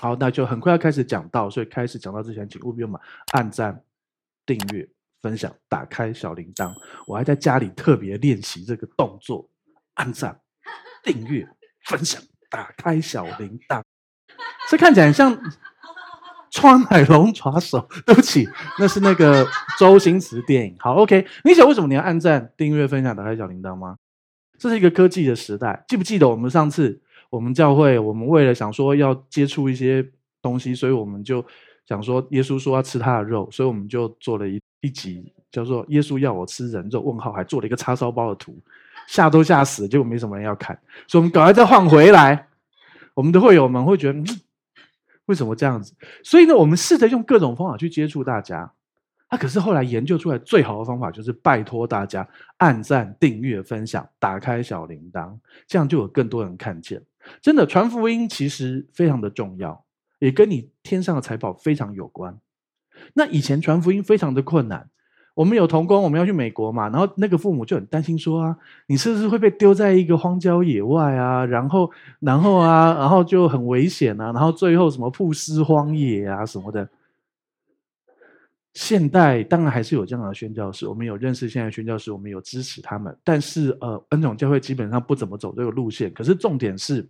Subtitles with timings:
[0.00, 2.98] 好，那就很快要开始讲到，所以开始讲到之前，请务必嘛
[3.32, 3.84] 按赞、
[4.46, 4.88] 订阅、
[5.20, 6.72] 分享、打开小铃铛。
[7.06, 9.46] 我还在家里特别练习这个动作：
[9.96, 10.40] 按赞、
[11.04, 11.46] 订阅、
[11.84, 12.18] 分享、
[12.48, 13.82] 打开小铃铛。
[14.70, 15.38] 这看起来像
[16.50, 18.48] 川海龙爪手，对不起，
[18.78, 19.46] 那是那个
[19.78, 20.74] 周星驰电影。
[20.78, 23.96] 好，OK，你想为什么你要按赞、订阅、分享、打开小铃铛吗？
[24.58, 27.02] 这是一个科技的时代，记不记得我们上次？
[27.30, 30.04] 我们教会，我们为了想说要接触一些
[30.42, 31.42] 东西，所以我们就
[31.86, 38.58] 想说，耶稣说要吃他的肉，所以我们就做了一一集叫做《耶稣要我吃人肉》，问号还做了一个叉烧包的图，
[39.06, 42.48] 吓都吓死，结果没什么人要看，所以我们赶快再换回来。
[43.14, 44.26] 我们的会友们会觉得，嗯，
[45.26, 45.94] 为什么这样子？
[46.24, 48.72] 所以呢，我们试着用各种方法去接触大家。
[49.28, 55.36] 他、啊、可是后来研究出来最好的方法就是拜托大家按赞、订阅、分享、打开小铃铛，
[55.68, 57.00] 这样就有更多人看见。
[57.40, 59.84] 真的传福音其实非常的重要，
[60.18, 62.38] 也跟你天上的财宝非常有关。
[63.14, 64.90] 那以前传福音非常的困难，
[65.34, 71.46] 我们有童工，我们要去美国嘛，然后那个父母就很担心说啊，你是不是会被丢在一个荒郊野外啊？
[71.46, 76.88] 然后，然后啊，然后就很危险啊，然后最后什么曝尸荒野啊什么的。
[78.74, 83.16] 现代当然还是有这样的宣教士，我们有认识现在宣教士，我们有支持他们。
[83.24, 86.12] 但是呃，恩总教会基本上不怎么走这个路线。
[86.14, 87.08] 可是重点是，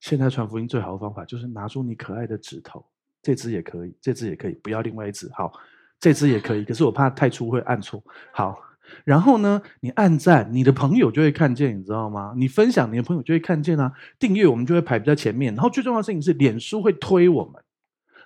[0.00, 2.84] 现在传福音最好的方法就是拿出你可爱的指头，
[3.22, 5.30] 这支也可以，这支也可以，不要另外一支。
[5.34, 5.50] 好，
[5.98, 8.04] 这支也可以，可是我怕太粗会按错。
[8.34, 8.58] 好，
[9.02, 12.34] 然后呢，你按赞，你的朋友就会看见，你知道吗？
[12.36, 13.90] 你分享，你的朋友就会看见啊。
[14.18, 15.54] 订阅我们就会排比较前面。
[15.54, 17.62] 然后最重要的事情是，脸书会推我们，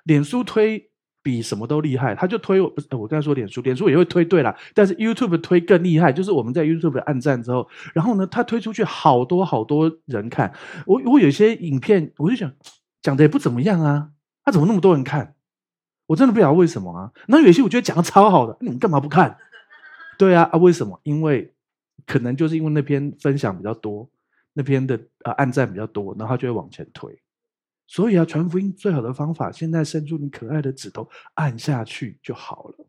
[0.02, 0.90] 脸书推。
[1.24, 10.52] 比什么都厉害，他就推我，不是我刚才说脸书，脸书也会推对啦，但是 YouTube 推更厉害，就是我们在 YouTube 按赞之后，然后呢，他推出去好多好多人看。
[10.86, 12.52] 我我有些影片，我就想
[13.00, 14.10] 讲的也不怎么样啊，
[14.44, 15.34] 他怎么那么多人看？
[16.06, 17.10] 我真的不晓得为什么啊。
[17.26, 19.38] 那有些我觉得讲的超好的，你们干嘛不看？
[20.18, 21.00] 对啊啊，为什么？
[21.04, 21.54] 因为
[22.04, 24.06] 可能就是因为那篇分享比较多，
[24.52, 27.18] 那篇的呃按赞比较多，然后他就会往前推。
[27.86, 32.86] 所以啊，传福音最好的方法，现在伸出你可爱的指头，按下去就好了。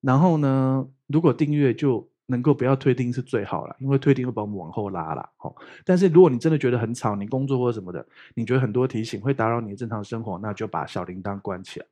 [0.00, 5.28] 然后呢，如果订阅就能够不要退订是最好了，因为退订会把我们往后拉了。
[5.36, 11.86] 好，但是如果你真的觉得很吵，你工作或什么的，你觉得很多提醒会打扰你的正常生活，那就把小铃铛关起来。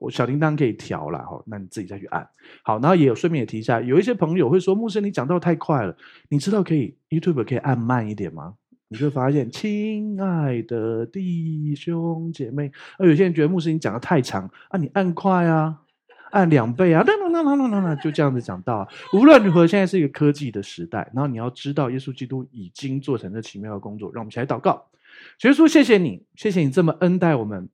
[0.00, 2.28] 我小铃铛可以调了，哈，那你自己再去按。
[2.62, 5.96] 好，然后也有顺便也提一下，有一些朋友会说，牧师你讲到太快了，
[6.28, 8.56] 你知道可以 YouTube 可以按慢一点吗？
[8.92, 12.66] 你会发现，亲爱的弟兄姐妹，
[12.98, 15.80] 啊有些人觉得牧师你讲的太长啊，你按快啊，
[16.32, 18.88] 按两倍啊，那那那那那那，就这样子讲到啊。
[19.12, 24.84] 无论如何，现在是一个科技的时代，然后你要知道，耶稣基督已经做成这奇妙的工作，让我们一起来祷告。
[25.44, 27.68] 耶稣，谢谢你，谢谢你这么恩待我们。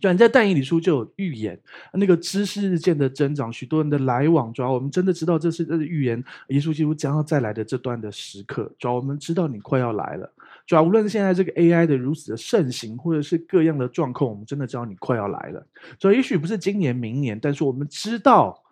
[0.00, 1.58] 转在但以理书就有预言，
[1.92, 10.32] 那个知识日渐的增长，许多人的来往，主要我们真的知道这是这是预言，耶稣基督将要再来的这段的时刻，主要我们知道你快要来了，
[10.66, 15.66] 主要无论现在这个 AI 的如此的盛行，或者是各样的状况，我们真的知道你快要来了，
[15.98, 18.62] 所以也许不是今年明年，但是我们知道。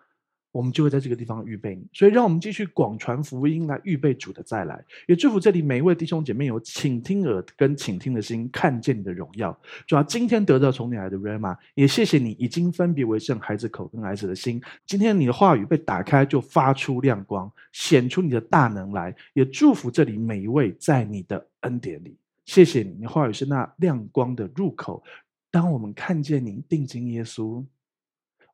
[0.57, 4.83] 我们就会在这个地方预备你，所以让我们继续广传福音来预备主的再来。
[5.05, 9.55] 也祝福这里每一位弟兄姐妹有倾听耳跟倾听的心，看见你的荣耀。
[9.85, 14.59] 主要今天得到从你来的 Rhema，也谢谢你已经分别为圣孩子口跟孩子的心。
[14.87, 19.15] 今天你的话语被打开，就发出亮光，显出你的大能来。
[19.33, 22.17] 也祝福这里每一位在你的恩典里。
[22.45, 25.03] 谢谢你，你话语是那亮光的入口。
[25.51, 27.63] 当我们看见你定睛耶稣。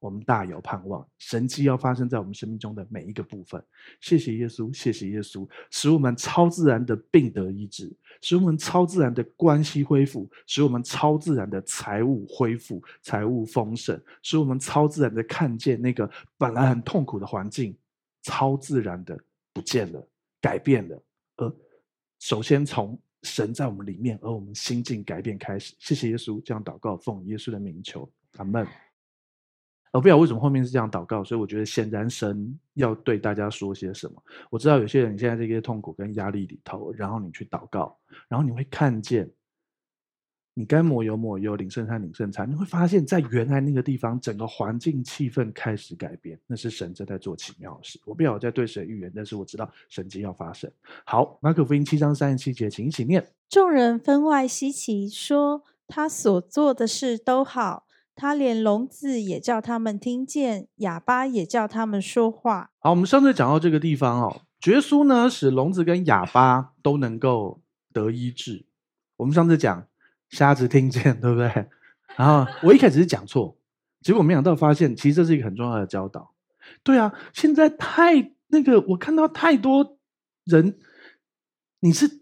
[0.03, 3.64] 我们大有盼望，神迹要发生在我们生命中的每一个部分。
[4.02, 7.90] 谢谢耶稣，谢谢耶稣，使我们超自然的病得医治，
[8.22, 17.74] 使我们超自然的关系恢复，使我们超自然的财务恢复、财务丰盛，使我们超自然的看见那个本来很痛苦的环境，
[18.24, 19.18] 超自然的
[19.53, 20.06] 不见了、
[20.42, 21.02] 改变了。
[21.38, 21.56] 而
[22.19, 25.74] 首先从神在我们里面，而我们心境改变开始。
[25.80, 28.68] 谢谢耶稣，这样祷告，奉耶稣的名求，阿门。
[29.94, 34.22] 我不知道为什么后面是这样祷告，所以我觉得显然神要对大家说些什么。
[34.50, 37.95] 我知道有些人现在这些痛苦跟压力里头，然后你去祷告，
[38.28, 39.30] 然后你会看见，
[40.56, 48.00] 你该抹油抹油，领圣餐领圣餐，你会发现在原来那个地方，整个环境气氛开始改变，那是神正在做奇妙的事。
[48.04, 50.72] 我不晓得在对谁预言，但是我知道神迹要发生。
[51.06, 53.24] 好，马可福音七章三十七节，请一起念。
[53.48, 57.86] 众人分外稀奇，说他所做的事都好。
[58.15, 62.71] 他连聋子也叫他们听见，哑巴也叫他们说话。
[62.80, 67.62] 好，我们上次讲到这个地方哦，耶稣呢使聋子跟哑巴都能够
[67.92, 68.65] 得医治。
[69.18, 69.88] 我们上次讲
[70.30, 71.68] 瞎子听见，对不对？
[72.15, 73.57] 然后我一开始是讲错，
[74.01, 76.33] 结果没想到发现，其实这是一个很重要的教导。
[76.83, 79.98] 对啊，现在太那个，我看到太多
[80.45, 80.77] 人，
[81.80, 82.21] 你是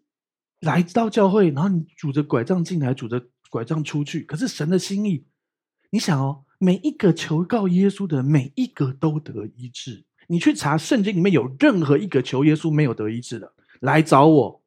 [0.62, 4.22] 来到教会，然后你拄着拐杖进来，拄着拐杖出去。
[4.22, 5.26] 可是神的心意，
[5.92, 10.06] 你想哦，每一个求告耶稣的，每一个都得医治。
[10.28, 14.64] 你去查圣经里面有任何一个求耶稣没有得医治的，来找我，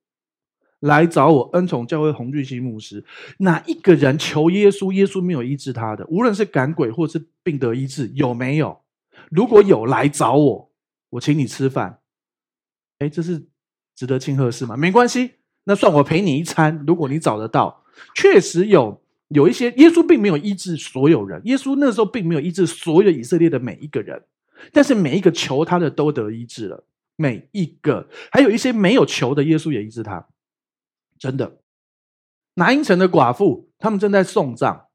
[0.81, 3.03] 来找我恩宠教会洪俊熙牧师。
[3.39, 6.05] 哪一个人求耶稣，耶稣没有医治他的？
[6.09, 8.83] 无论是赶鬼或是病得医治，有没有？
[9.31, 10.71] 如果有，来找我，
[11.09, 12.01] 我请你吃饭。
[12.99, 13.47] 哎，这是
[13.97, 14.77] 值得庆贺事吗？
[14.77, 16.85] 没关系，那算我陪你一餐。
[16.87, 17.85] 如果你找得到，
[18.15, 19.03] 确实有
[19.35, 24.23] 有一些，耶稣并没有医治所有人，耶稣那时候并没有医治所有以色列的每一个人。
[24.73, 26.85] 但是每一个求他的都得医治了，
[27.17, 30.27] 每一个，还有一些没有求的，耶稣也医治他。
[31.19, 31.59] 真的，
[32.55, 34.87] 拿因城的寡妇，他们正在送葬，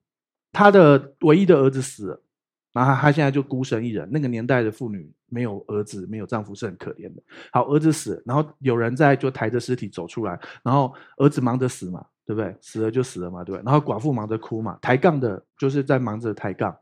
[0.51, 2.23] 他的唯一的儿子死了，
[2.71, 4.09] 然后他现在就孤身一人。
[4.11, 7.21] 那个年代的妇女没有儿子、没有丈夫是很可怜的。
[7.51, 12.55] 好，儿子死，然后有人在就抬着尸体走出来，然后儿子忙着死嘛，对不对？
[12.61, 13.65] 死了就死了嘛，对不对？
[13.65, 16.77] 然后寡妇忙着哭嘛，抬杠的就是在忙着抬杠，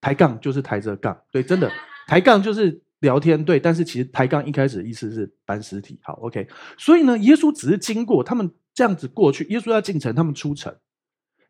[0.00, 1.70] 抬杠就是抬着杠，对，真的。
[2.08, 6.00] 抬杠就是聊天，对，但是其实抬杠一开始意思是搬尸体。
[6.02, 10.76] 好，OK，所以呢，耶稣只是经过他们这样子过去，耶稣要进城，他们出城，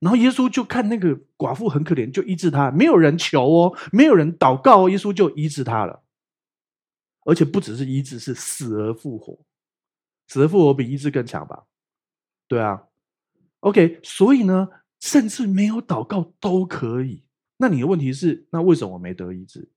[0.01, 6.03] 然后耶稣就看那个寡妇很可怜，就医治他，没有人求哦，没有人祷告哦，耶稣就医治他了，
[7.25, 9.39] 而且不只是医治，是死而复活，
[10.29, 11.65] 死而复活比医治更强吧？
[12.47, 12.83] 对啊
[13.61, 14.69] ，OK，所以呢，
[15.01, 17.23] 甚至没有祷告都可以。
[17.57, 19.69] 那你的问题是，那为什么我没得医治？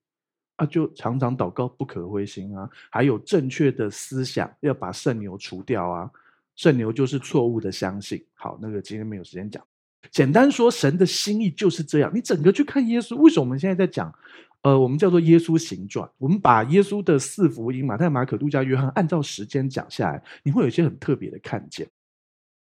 [0.56, 2.70] 啊，就常常祷告，不可灰心啊！
[2.88, 6.08] 还有正确的思想，要把圣牛除掉啊！
[6.54, 8.24] 圣牛就是错误的相信。
[8.34, 9.60] 好，那个今天没有时间讲。
[10.12, 12.12] 简单说，神的心意就是这样。
[12.14, 14.14] 你整个去看耶稣，为什么我们现在在讲？
[14.62, 16.08] 呃，我们叫做耶稣行传。
[16.18, 21.86] 我们把耶稣的四福音，马太、马可、路加、约翰，按照时间讲下来，你会有一些很特别的看见。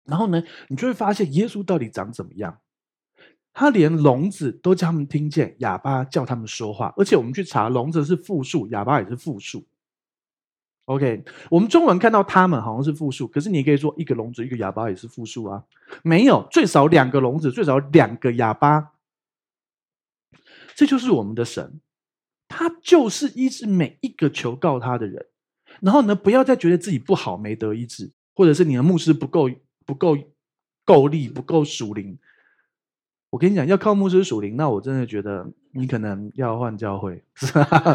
[0.06, 2.60] 然后呢，你就会发现耶稣到底长怎么样？
[3.54, 9.64] 他连聋子都叫他们听见，哑巴叫他们说话，而且我们去查，聋子是复数，哑巴也是复数。
[10.86, 15.64] OK，我们中文看到他们好像是复数，可是你可以说一个聋子一个哑巴也是复数啊。
[16.02, 18.94] 没有，最少两个聋子，最少两个哑巴。
[20.76, 21.80] 这就是我们的神，
[22.48, 25.28] 他就是医治每一个求告他的人。
[25.80, 29.48] 然后呢，不要再觉得自己不好，没得医治，或者是你的牧师不够
[29.86, 30.18] 不够
[30.86, 32.18] 够力，不够属灵。
[33.30, 37.24] 我跟你讲，要靠牧师属灵，那我真的觉得你可能要换教会。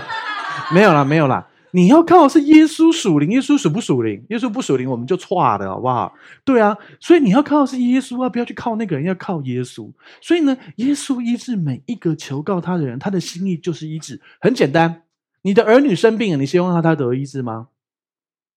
[0.75, 4.25] 没有啦，没有啦，你要靠的是耶稣属灵，耶稣属不属灵？
[4.31, 6.13] 耶稣不属灵，我们就错的好不好？
[6.45, 9.93] 对啊，所以你要靠的是耶稣啊，不要去靠那个人，要靠耶稣。
[10.21, 14.21] 所以呢，耶稣医治每一个求告他的人，他的心意就是医治。
[14.41, 15.03] 很简单，
[15.43, 17.69] 你的儿女生病了，你希望他他得医治吗？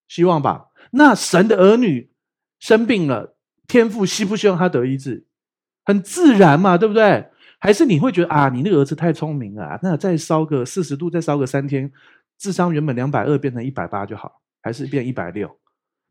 [0.07, 0.68] 希望吧。
[0.92, 2.10] 那神的儿女
[2.62, 3.36] 生病了，
[3.68, 5.25] 天父希不希望他得医治？
[5.84, 7.28] 很自然嘛，对不对？
[7.60, 11.92] 还是你会觉得啊，你那个儿子太聪明了，那再烧个四十度，再烧个三天，
[12.38, 15.50] 智商原本两百二变成一百八就好，还是变一百六？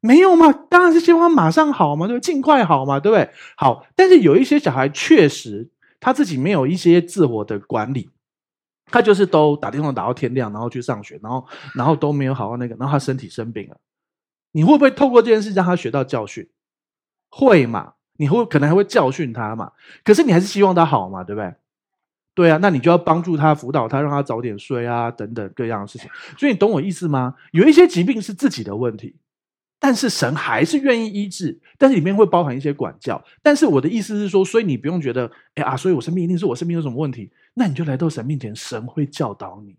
[0.00, 0.52] 没有嘛？
[0.52, 2.18] 当然是希望他马上好嘛，对？
[2.18, 3.30] 尽快好嘛，对不对？
[3.56, 5.70] 好，但是有一些小孩确实
[6.00, 8.10] 他自己没有一些自我的管理，
[8.86, 13.76] 他就是都打电话打到天亮，然后去上学，然后然后都没有好好那个，然后他身体生病了，
[14.52, 16.48] 你会不会透过这件事让他学到教训？
[17.28, 17.94] 会嘛？
[18.16, 19.72] 你会可能还会教训他嘛？
[20.04, 21.54] 可是你还是希望他好嘛，对不对？
[22.34, 26.10] 对啊，那你就要帮助他、辅导他，让他早点睡啊，等等各样的事情。
[26.36, 27.34] 所以你懂我意思吗？
[27.52, 29.16] 有一些疾病是自己的问题，
[29.78, 33.22] 但是神还是愿意医治，但是里面会包含一些管教。
[33.42, 37.30] 但是我的意思是说，所以你不用觉得，哎啊，所以我生病一定是我生病有什么问题？
[37.54, 39.76] 那你就来到神面前，神会教导你。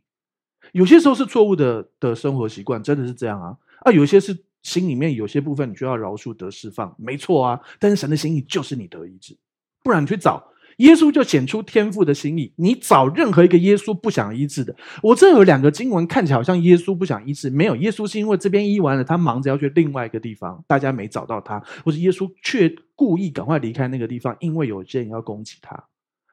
[0.72, 4.46] 有些时候是错误的的生活习惯，真的是这样啊啊，有些是。
[4.64, 7.60] 心里面有些部分你需要饶恕得释放，没错啊。
[7.80, 9.38] 但是神的心意就是你得医治，
[9.84, 12.54] 不然你去找耶稣就显出天父的心意。
[12.56, 25.84] 你找任何一个耶稣不想医治的，我这有两个经文看起来好像耶稣不想医治，没有，耶稣是因为这边医完了，他忙着要去另外一个地方，大家没找到他，或者耶稣却故意赶快离开那个地方，因为有些人要攻击他。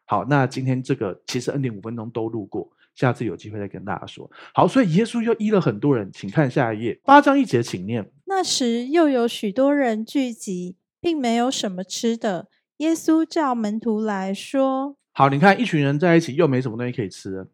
[0.07, 2.71] 好，那今天这个其实恩典五分钟都录过。
[2.95, 4.29] 下次有机会再跟大家说。
[4.53, 8.11] 好，所以耶稣又医了很多人，请看下一页，八章一节，请念。
[8.29, 12.49] 那时又有许多人聚集，并没有什么吃的。
[12.77, 17.49] 耶稣叫门徒来说：“好，你看一群人在一起，又没什么东西可以吃。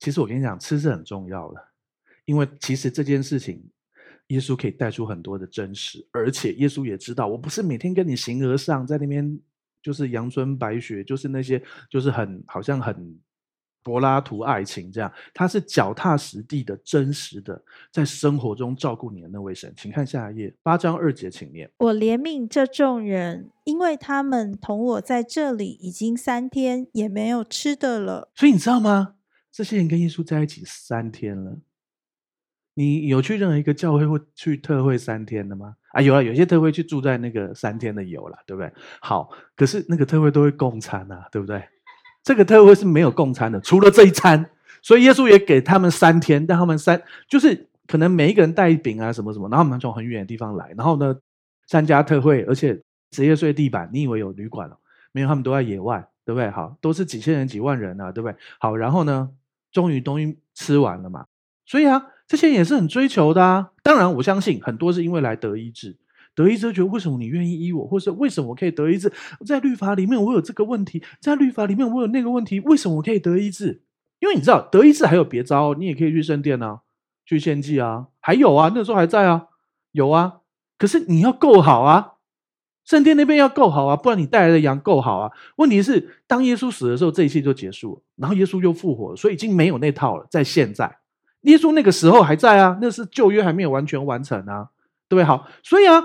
[0.00, 1.68] 其实我跟你讲，吃是很重要的，
[2.24, 3.62] 因为其实这件事情，
[4.26, 9.38] 耶稣可以带出很多的真实，而且耶稣也知道，我不是每天跟你形而上在那边
[9.80, 13.16] 就是阳春白雪，就是那些就是很好像很。
[13.82, 19.72] 柏拉图爱情这样，他是脚踏实地的、真实的，在生活中照顾你的那位神。
[19.76, 28.30] 请看下一页，八章二节，请念：我怜悯这众人，因为他们同我在这里已经三天，也没有吃的了。
[28.34, 29.14] 所以你知道吗？
[29.50, 31.58] 这些人跟耶稣在一起三天了。
[32.74, 35.74] 你有去任何一个教会或去特会三天的吗？
[35.90, 38.72] 啊，有啊，有些特会去住在那个三天的有了，对不对？
[39.00, 41.62] 好，可是那个特会都会共餐啊，对不对？
[42.22, 44.50] 这个特会是没有共餐的，除了这一餐，
[44.82, 51.16] 所以耶稣也给他们三天，但他们三就是可能每一个人带一饼啊什么什么，然后他们从很远的地方来，然后呢
[51.66, 52.74] 参加特会，而且
[53.10, 54.76] 直接睡地板，你以为有旅馆了？
[55.12, 56.50] 没有，他们都在野外，对不对？
[56.50, 58.36] 好，都是几千人、几万人啊，对不对？
[58.58, 59.30] 好，然后呢，
[59.72, 61.24] 终于东西吃完了嘛，
[61.66, 63.70] 所以啊，这些也是很追求的啊。
[63.82, 65.96] 当然，我相信很多是因为来得医治。
[66.40, 69.12] 得医治，觉得为什么你愿意医我，或是为什么我可以得医治？
[69.46, 73.82] 在律法里面我有这个问题，在律法里面我有那个问题，为什么我可以得医治？
[74.20, 76.80] 因为你知道得医治还有别招，你也可以去圣殿啊，
[77.26, 79.48] 去献祭啊，还有啊，那时候还在啊，
[79.92, 80.40] 有啊。
[80.78, 82.14] 可是你要够好啊，
[82.84, 85.32] 圣殿那边要够好啊，不然你带来的羊够好啊。
[85.56, 90.26] 问题是，当耶稣死的时候，这一切就结束了，然后耶稣又复活了，所以已经没有那套了。
[90.30, 90.98] 在现在，
[91.42, 94.68] 耶稣那个时候还在啊，那是旧约还没有完全完成啊，
[95.08, 95.24] 对不对？
[95.24, 96.04] 好，所以啊。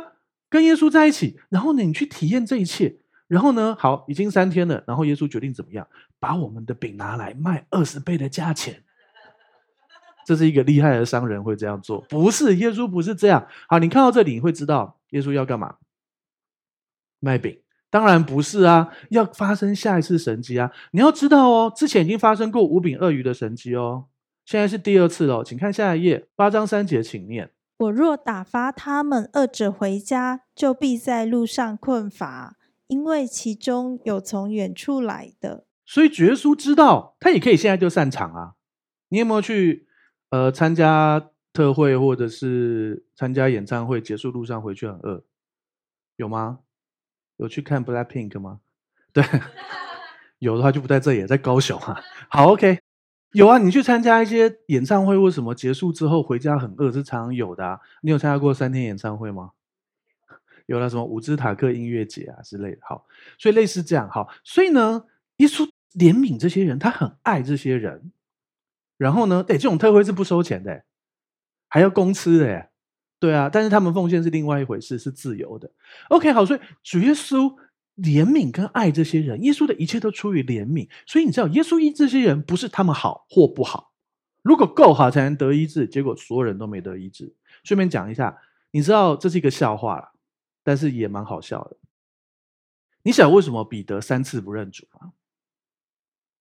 [0.56, 2.96] 跟耶稣在一起，然后呢，你去体验这一切，
[3.28, 5.86] 然后呢，好，已经三天了，然后耶稣决定怎么样？
[6.18, 8.82] 把我们的饼拿来卖二十倍的价钱。
[10.26, 13.46] 这是一个厉害的商人会这样做，不是耶稣不是这样。
[13.68, 15.76] 好，你看到这里，你会知道耶稣要干嘛？
[17.20, 17.60] 卖饼？
[17.90, 20.72] 当然不是啊，要发生下一次神迹啊！
[20.92, 24.06] 你要知道哦，之前已经发生过五饼二鱼的神迹哦，
[24.46, 25.44] 现在是第二次了。
[25.44, 27.52] 请看下一页，八章三节，请念。
[27.78, 32.56] 我若打发他们饿着回家，就必在路上困乏，
[32.88, 35.66] 因为其中有从远处来的。
[35.86, 38.54] 所以主耶稣知道，他也可以现在就散场啊。
[39.10, 39.88] 你有没有去
[40.30, 45.24] 呃参加特会，或者是参加演唱会，结束路上回去很饿？
[46.16, 46.60] 有吗？
[47.38, 48.62] 有去看 Blackpink 吗？
[49.12, 49.24] 对，
[50.40, 52.02] 有的话就不在这里，在高雄啊。
[52.30, 52.80] 好，OK。
[53.36, 57.82] 有啊，你去参加一些演唱会为什么，结束之后回家很饿，是常常有的啊。
[58.02, 59.52] 你有参加过三天演唱会吗？
[60.68, 62.78] 有了什么伍兹塔克音乐节啊之类的。
[62.84, 63.06] 好，
[63.38, 64.10] 所以类似这样。
[64.10, 65.04] 好，所以呢，
[65.38, 68.14] 耶稣怜悯这些人，他很爱这些人。
[68.98, 70.86] 然后呢，对，这种特会是不收钱的，
[71.68, 72.70] 还要公吃的，
[73.20, 73.50] 对啊。
[73.52, 75.70] 但是他们奉献是另外一回事，是自由的。
[76.08, 77.54] OK，好，所以主耶稣。
[77.98, 83.94] 怜悯跟爱这些人，耶稣的一切都出于怜悯，所以你知道，耶稣医这些人不是他们好或不好，
[84.42, 87.34] 如果够好才能得医治，结果所有人都没得医治。
[87.64, 88.38] 顺便讲一下，
[88.72, 90.12] 你知道这是一个笑话啦，
[90.62, 91.78] 但是也蛮好笑的。
[93.04, 95.14] 你想为什么彼得三次不认主吗？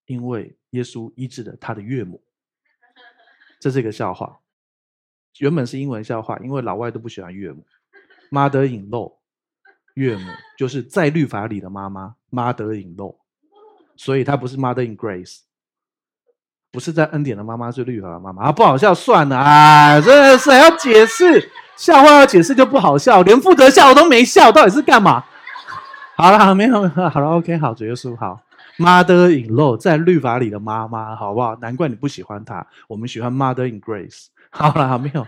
[0.06, 2.22] 因为耶稣医治了他的岳母，
[3.60, 4.40] 这是一个笑话。
[5.38, 7.64] 原本是英文笑话，因为老外都不喜欢岳母
[8.28, 9.18] 妈的引漏。
[9.94, 13.16] 岳母就是在律法里的妈妈，mother-in-law，
[13.96, 15.38] 所以她不是 mother in grace，
[16.72, 25.24] 不是在恩典的妈妈，是律法的妈妈啊，不好笑算了啊，真的是还要解释，笑话要解释就不好笑，连负责笑我都没笑，到底是干嘛？
[26.16, 28.40] 好了，没有， 好了，OK，好，主耶稣好
[28.78, 31.54] ，mother-in-law 在律法里的妈妈，好不好？
[31.56, 34.26] 难怪你不喜欢她，我们喜欢 mother in grace。
[34.50, 35.24] 好了，没有，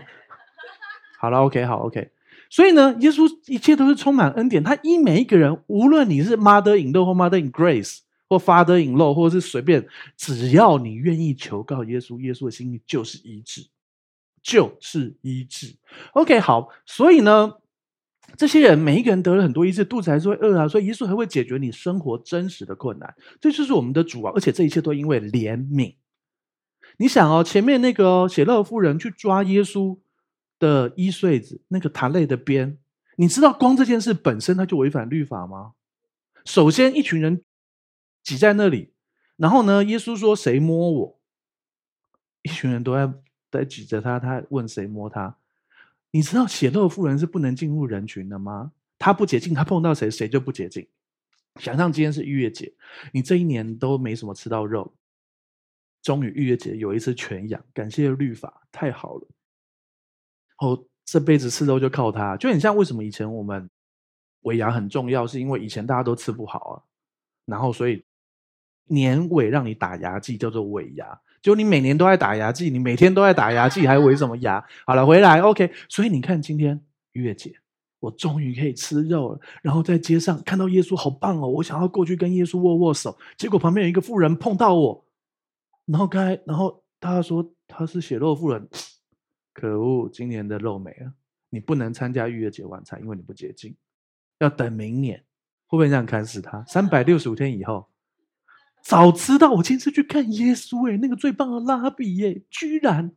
[1.19, 2.09] 好了，OK，好，OK。
[2.49, 4.63] 所以呢，耶稣一切都是充满恩典。
[4.63, 7.99] 他一每一个人，无论你是 Mother in law 或 Mother in grace
[8.29, 9.85] 或 Father in law，或者是随便，
[10.15, 13.67] 只要你愿意求告耶稣，耶稣的心意就是医治，
[14.41, 15.75] 就是医治。
[16.13, 16.69] OK，好。
[16.85, 17.53] 所以呢，
[18.37, 20.67] 这些人每一个人得了很多医治，肚子还是会饿啊。
[20.67, 23.13] 所以耶稣还会解决你生活真实的困难。
[23.41, 24.31] 这就是我们的主啊！
[24.35, 25.95] 而且这一切都因为怜悯。
[26.97, 29.97] 你想哦，前面那个血勒夫人去抓耶稣。
[30.59, 32.77] 的衣穗子，那个塔类的边，
[33.17, 35.73] 你知道光这件事本身它就违反律法吗？
[36.45, 37.43] 首先，一群人
[38.23, 38.93] 挤在那里，
[39.35, 41.19] 然后呢，耶稣说：“谁摸我？”
[42.43, 43.13] 一群人都在
[43.51, 45.37] 在挤着他，他问谁摸他？
[46.11, 48.71] 你知道血漏妇人是不能进入人群的吗？
[48.97, 50.87] 他不洁净，他碰到谁，谁就不洁净。
[51.59, 52.73] 想象今天是逾越节，
[53.11, 54.95] 你这一年都没什么吃到肉，
[56.01, 59.27] 终于逾越节有一次全羊，感谢律法，太好了。
[60.59, 63.69] 哦，这辈子吃肉就靠它，就很像为什么以前我们
[64.41, 66.73] 尾牙很重要，是因为以前大家都吃不好啊，
[67.45, 68.03] 然后所以
[68.85, 74.63] 年尾让你打牙祭叫做尾牙，就你每年都在打牙祭，你每天都在打牙祭，还尾什么牙？
[74.85, 76.79] 好了，回来 OK，所以你看今天
[77.13, 77.53] 月姐，
[77.99, 79.39] 我终于可以吃肉了。
[79.61, 81.47] 然后在街上看到耶稣，好棒哦！
[81.47, 85.05] 我想要过去跟耶稣握握手，结果旁边有一个妇人碰到我，
[85.85, 88.67] 然后该，然后他说他是血肉妇人，
[89.59, 91.11] 可恶，今年的肉没了，
[91.49, 93.75] 你不能参加逾越节晚餐，因为你不洁净，
[94.37, 95.23] 要等明年。
[95.69, 96.63] 会不会这样砍死他？
[96.65, 97.89] 三百六十五天以后，
[98.81, 103.11] 早知道我今次去看耶稣诶，那个最棒的拉比耶，居然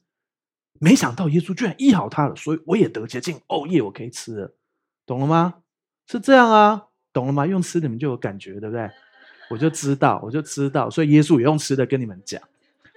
[0.80, 4.56] 没想到耶稣居然医好他了，所以我也得洁净哦耶，我可以吃了。
[5.06, 5.62] 懂了吗？
[6.08, 7.46] 是这样啊，懂了吗？
[7.46, 8.90] 用吃你们就有感觉，对不对？
[9.48, 12.42] 我就知道，我就知道，所以耶稣也用吃的跟你们讲。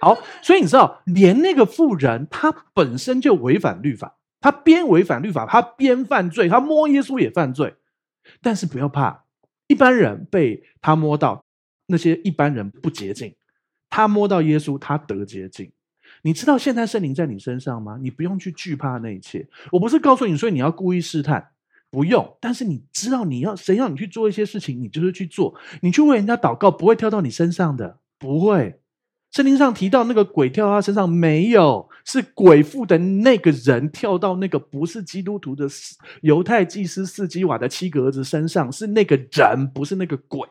[0.04, 7.74] 好，所以你知道，连那个妇人，她本身就违反律法，她边违反律法，她边犯罪，她摸耶稣也犯罪。
[8.40, 9.24] 但是不要怕，
[9.66, 11.44] 一般人被他摸到，
[11.86, 13.34] 那些一般人不洁净，
[13.90, 15.72] 他摸到耶稣，他得洁净。
[16.22, 17.98] 你知道现在圣灵在你身上吗？
[18.00, 19.46] 你不用去惧怕那一切。
[19.72, 21.50] 我不是告诉你，所以你要故意试探。
[21.90, 25.54] 不用，但是你知道你要谁要你去做一些事情，你就是去做。
[25.82, 28.80] 你去为人家祷告，不会跳到你身上的，不会。
[29.34, 35.66] 圣经上提到那个鬼跳到他身上没有，是鬼附的那个人跳到那个不是基督徒的
[36.20, 40.48] 犹太祭司四基瓦的七个儿子身上，是那个人，不是那个鬼。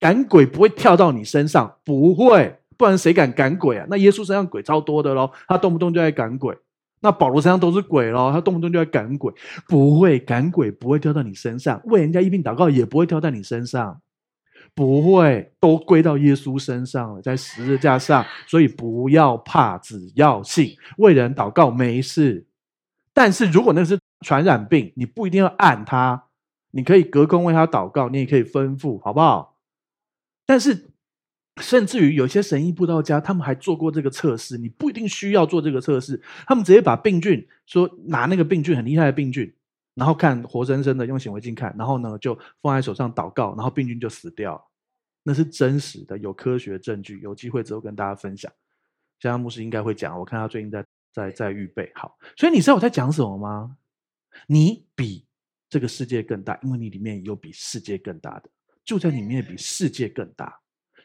[0.00, 3.86] 赶鬼不会跳到你身上，不会，不然谁敢赶鬼啊？
[3.88, 6.58] 那耶稣身上鬼超多的咯，他动不动就在赶鬼。
[7.02, 9.32] 那保罗身上都是鬼咯，他动不动就在赶鬼，
[9.68, 14.00] 不会赶鬼，不会跳到你身上；为人家医病祷告，也不会跳在你身上，
[14.74, 18.24] 不会都归到耶稣身上了，在十字架上。
[18.46, 22.46] 所以不要怕，只要信，为人祷告没事。
[23.12, 26.24] 但是如果那是传染病，你不一定要按他，
[26.70, 29.56] 你可以隔空为他祷告，你也可以吩咐，好不好？
[30.46, 30.88] 但是。
[31.60, 34.56] 甚至于有些神医布道家，他们还做过这个测试。
[34.56, 39.52] 你不一定需要做这个测试，他们直接把病菌说拿那个病菌很厉害的病菌，
[39.94, 44.62] 然后看活生生的用显微镜看，然后呢就放在手上祷告，然后病菌就死掉。
[45.22, 47.20] 那是真实的，有科学证据。
[47.20, 48.50] 有机会之后跟大家分享。
[49.20, 52.16] 像牧师应该会讲，我看他最近在在在预备好。
[52.36, 53.76] 所以你知道我在讲什么吗？
[54.48, 55.24] 你比
[55.68, 58.50] 这个世界更大，因为你里面有比世界更大的，
[58.84, 60.58] 就在里面比世界更大。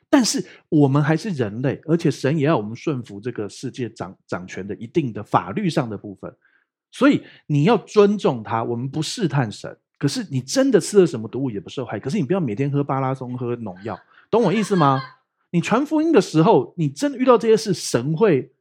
[0.10, 6.34] 但是我们还是人类，而且神也要我们顺服这个世界掌掌权的一定的法律上的部分，
[6.92, 8.64] 所以你要尊重他。
[8.64, 12.00] 我们不试探神，可是你真的吃了什么毒物也不受害。
[12.00, 15.02] 可是你不要每天喝巴拉松、喝农药，懂我意思吗？
[15.52, 18.52] 你传福音的时候，你真的遇到这些事，神会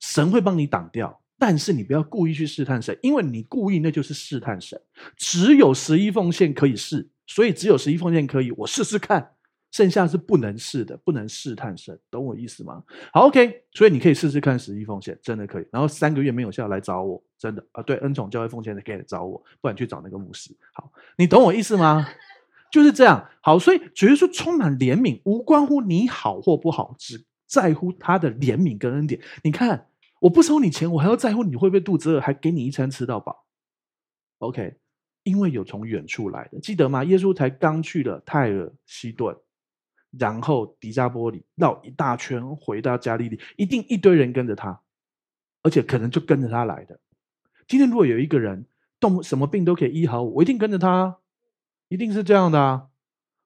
[0.00, 1.20] 神会帮你挡掉。
[1.38, 4.80] 但是你不要故意去试探神，因为你故意那就是试探神。
[5.16, 9.35] 只有十一奉献可以试，所以只有十一奉献可以，我试试看。
[9.76, 12.82] 剩下是不能试的，不能试探神，懂我意思吗？
[13.12, 15.66] 好，OK，所以你可以试试看十一奉献，真的可以。
[15.70, 20.50] 然后三个月没有效来找我，真的啊，对，恩宠教会奉献的可以来找我，不然去找那个牧师。
[20.72, 22.08] 好，你懂我意思吗？
[22.72, 23.28] 就是这样。
[23.42, 29.20] 好，所以主耶稣充满怜悯，无关乎你好或不好，只在乎他的怜悯跟恩典。
[29.42, 29.88] 你看，
[30.20, 33.44] 我不收你钱，我还要在乎你会不会肚子饿，还给你一餐吃到饱。
[34.38, 34.78] OK，
[35.24, 37.04] 因为有从远处来的，记得吗？
[37.04, 39.36] 耶稣才刚去了泰尔西顿。
[40.18, 44.80] 然后迪加波利绕一大圈回到加利利，一定一堆人跟着他，
[45.62, 46.98] 而且可能就跟着他来的。
[47.66, 48.66] 今天如果有一个人
[49.00, 51.18] 动什么病都可以医好我，一定跟着他，
[51.88, 52.86] 一定是这样的啊。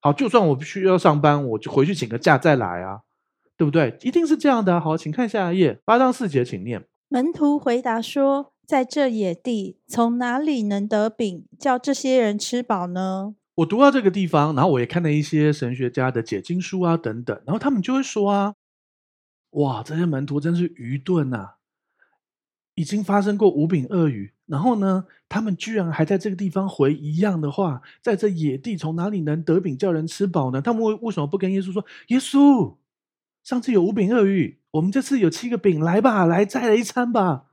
[0.01, 3.01] 好，就算我不需要上班，我就回去请个假再来啊，
[3.57, 3.99] 对不对？
[4.03, 4.81] 一定是这样的啊。
[4.81, 6.87] 好，请看下一页，八章四节，请念。
[7.09, 18.55] 门徒回答说：“在这野地，从哪里能得饼叫这些人吃饱呢？”我读到这个地方，然后我也看了一些神学家的解经书啊等等，然后他们就会说啊，
[19.51, 21.57] 哇，这些门徒真是愚钝呐！
[22.75, 30.63] 已经发生过五饼二鱼，然后呢，他们居然还在这个地方回一样的话，在这野地从哪里能得饼叫人吃饱呢？
[30.63, 32.77] 他们为为什么不跟耶稣说，耶稣，
[33.45, 37.45] 上次有五饼二鱼，我们这次有七个饼，来吧，来再来一餐吧？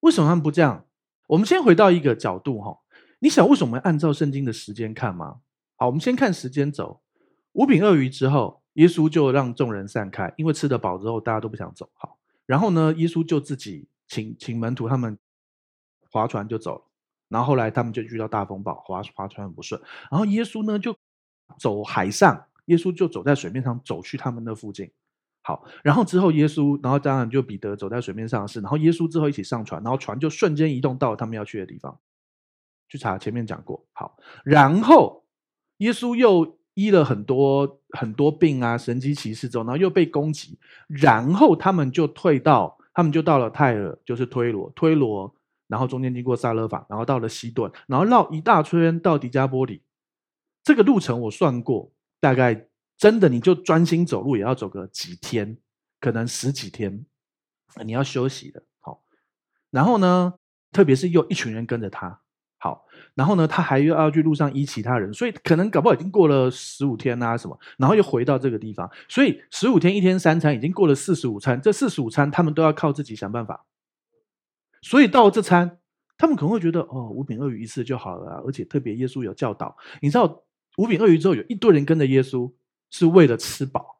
[0.00, 0.86] 为什么他们不这样？
[1.28, 2.78] 我们先回到一个角度哈。
[3.20, 5.40] 你想为什么按照圣经的时间看吗？
[5.76, 7.00] 好，我们先看时间轴。
[7.52, 11.88] 五饼二鱼之后，耶稣就让众人散开，因为吃得饱之后，大家都不想走。
[11.94, 15.18] 好，然后呢，耶稣就自己请请门徒他们
[16.10, 16.84] 划船就走了。
[17.28, 19.80] 然后后来他们就遇到大风暴，划划船很不顺。
[20.10, 20.96] 然后耶稣呢就
[21.58, 24.90] 走海上，耶稣就走在水面上走去他们那附近。
[25.42, 31.98] 好，然后之后耶稣，然后当然就彼得走在水面上的事，然后耶稣之后一起上船，然后船就瞬间移动到了他们要去的地方。
[32.90, 35.24] 去查前面讲过，好，然后
[35.78, 45.32] 耶稣又医了很多很多病啊，神迹奇事之后，然后又被攻击，然后他们就退到，他们就到了泰尔，就是推罗，推罗
[45.68, 49.82] 然后中间经过撒勒法，然后到了西顿，然后绕一大圈到迪加波里。
[50.64, 55.56] 这个路程我算过，大概真的你就专心走路也要走个几天，
[56.00, 57.06] 可能十几天，
[57.84, 58.62] 你要休息的。
[58.80, 59.02] 好，
[59.70, 60.34] 然后呢，
[60.72, 62.20] 特别是又一群人跟着他。
[63.14, 73.64] 然后呢，他还又要去路上医其他人，所以可能搞不好已经过了十五天啊什么，然后又回到这个地方，所以十五天一天三餐已经过了四十五餐，这四十五餐他们都要靠自己想办法，
[74.82, 75.78] 所以到了这餐，
[76.16, 80.42] 他们可能会觉得哦，五饼二鱼一次就好了，而且特别耶稣有教导，你知道
[80.78, 82.50] 五饼二鱼之后有一堆人跟着耶稣
[82.90, 83.99] 是为了吃饱。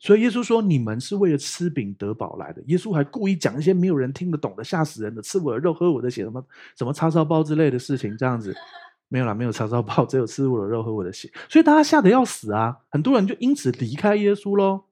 [0.00, 6.44] 所以耶稣说：“你们是为了吃饼得饱来的。”耶稣还故意讲一些没有人听得懂的、吓死人的，吃我的肉、喝我的血，什么
[6.76, 8.54] 什么叉烧包之类的事情，这样子
[9.08, 11.28] 没有啦，没有叉烧包， 只有吃我的肉、喝我的血。
[11.48, 12.78] 所以大家吓得要死啊！
[12.90, 14.84] 很多人就因此离开耶稣喽。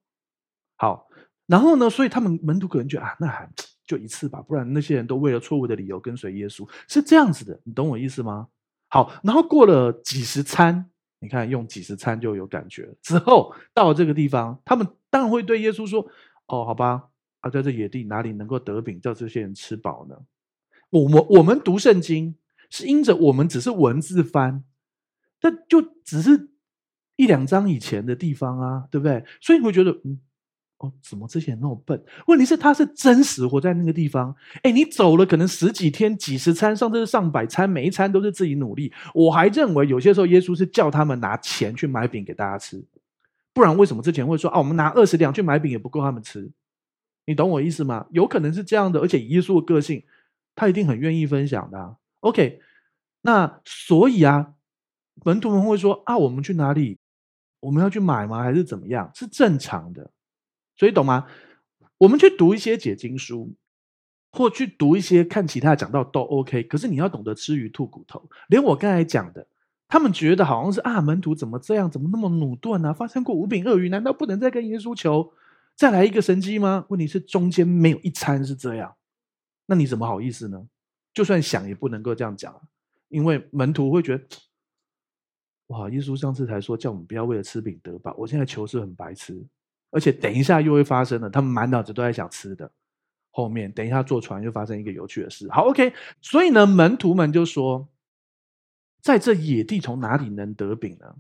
[0.76, 1.06] 好，
[1.46, 3.48] 然后呢，所以他们门徒可能觉得啊，那还
[3.86, 8.48] 就一次吧，不然那些人都为了错误的理由跟随耶稣，是这样子的，你懂我意思吗？
[8.88, 10.90] 好，然后过了几十餐。
[11.26, 12.88] 你看，用几十餐就有感觉。
[13.02, 16.00] 之后到这个地方，他们当然会对耶稣说
[16.46, 17.08] ：“哦，好吧，
[17.40, 20.16] 啊，在这野地哪里能够得饼叫这些人吃饱呢？”
[20.90, 22.36] 我们我们读圣经
[22.70, 24.62] 是因着我们只是文字翻，
[25.40, 26.50] 但就只是
[27.16, 29.24] 一两章以前的地方啊，对不对？
[29.40, 30.20] 所以你会觉得，嗯。
[30.78, 32.02] 哦，怎么之前那么笨？
[32.26, 34.34] 问题是他是真实活在那个地方。
[34.62, 38.92] 哎，你走了可能十几天、几十餐，甚至是上百餐，每一餐都是自己努力。
[39.14, 42.84] 我还认为有些时候耶稣是叫他们拿钱去买饼给大家吃，
[43.54, 46.50] 不然为什么之前会说啊，我们拿二十两去买饼也不够他们吃？
[47.24, 48.06] 你懂我意思吗？
[48.10, 50.04] 有可能是这样的，而且耶稣的个性，
[50.54, 51.96] 他一定很愿意分享的啊。
[52.20, 52.60] OK，
[53.22, 54.52] 那所以啊，
[55.24, 56.98] 门徒们会说啊，我们去哪里？
[57.60, 58.42] 我们要去买吗？
[58.42, 59.10] 还是怎么样？
[59.14, 60.10] 是正常的。
[60.76, 61.26] 所以懂吗？
[61.98, 63.54] 我们去读一些解经书，
[64.32, 66.62] 或去读一些看其他讲道都 OK。
[66.64, 68.28] 可是你要懂得吃鱼吐骨头。
[68.48, 69.46] 连我刚才讲的，
[69.88, 72.92] 他们觉得好像是啊，门徒怎么这样，怎么那么鲁钝呢？
[72.92, 75.32] 发生过五饼二鱼，难道不能再跟耶稣求
[75.74, 76.84] 再来一个神迹吗？
[76.90, 78.94] 问题是中间没有一餐是这样，
[79.66, 80.68] 那你怎么好意思呢？
[81.14, 82.54] 就算想也不能够这样讲，
[83.08, 84.26] 因为门徒会觉得，
[85.68, 89.42] 哇，耶稣上次才说叫我们不要为了吃饼得饱，我现在求是很白痴。
[89.90, 92.70] 而且等一下又会发生了，他们满脑子都在想吃的。
[93.30, 95.46] 后面等一下坐船又发生一个有趣的事。
[95.50, 97.86] 好，OK，所以呢，门徒们就说，
[99.02, 101.14] 在这野地从哪里能得饼呢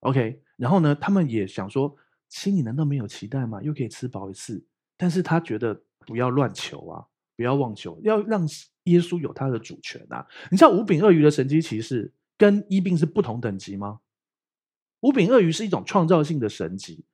[0.00, 1.94] ？OK，然后呢，他们也想说，
[2.30, 3.62] 心里难道没有期待吗？
[3.62, 4.64] 又可以吃饱一次。
[4.96, 7.04] 但是他觉得不要乱求啊，
[7.36, 8.48] 不要妄求，要让
[8.84, 10.26] 耶稣有他的主权啊。
[10.50, 14.00] 你知道五饼二鱼的神迹奇事跟一病是不同等级吗？
[15.00, 17.04] 五饼二鱼是一种创造性的神迹。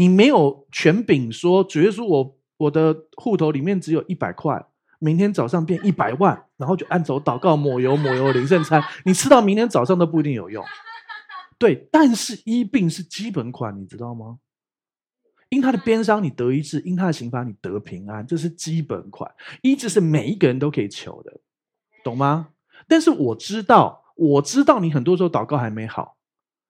[0.00, 4.64] 你没有权柄说，主耶稣，我我的户头里面只有一百块，
[4.98, 10.64] 明天早上变 一百万，然后就按手祷告抹油抹油领圣餐， 你吃到明天早上都不一定有用。
[11.58, 14.38] 对，但是医病是基本款，你知道吗？
[15.50, 19.30] 因他的鞭伤你得医治，因他的刑罚你得平安，这是基本款。
[19.60, 21.40] 医治是每一个人都可以求的，
[22.02, 22.48] 懂吗？
[22.88, 26.16] 但是我知道，我知道你很多时候祷告还没好，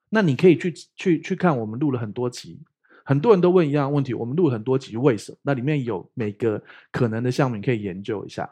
[0.09, 2.61] 那你可以去去去看我们录了很多集。
[3.11, 5.39] 很多人都问一样问题，我们录很多集，为什么？
[5.43, 8.49] 那里面有每个可能的项目，你可以研究一下。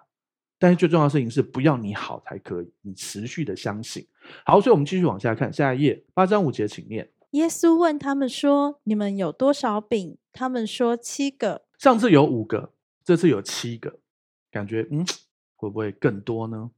[0.58, 4.04] 但是最重要的事情是，不要你好才可以，你持续的相信。
[4.44, 7.08] 好，所以我们继续往下看，下一页八章五节，请念。
[7.30, 12.72] 耶稣问他们说：“你们有多少饼？”他们说：“七个。”上次有五个，
[13.04, 14.00] 这次有七个，
[14.50, 15.06] 感觉嗯，
[15.54, 16.68] 会不会更多呢？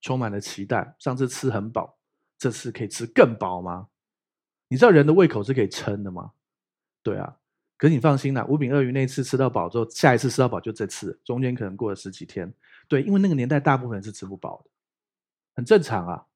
[0.00, 0.96] 充满了期待。
[0.98, 1.96] 上次吃很饱，
[2.36, 3.86] 这次可以吃更饱吗？
[4.66, 6.32] 你知道人的胃口是可以撑的吗？
[7.02, 7.36] 对啊，
[7.76, 12.52] 可是你放心啦，五饼二鱼那次吃到饱之后，下一次吃到饱就这次，中间可能过了十几天。
[12.88, 14.70] 对，因为那个年代大部分人是吃不饱的，
[15.54, 16.26] 很正常啊。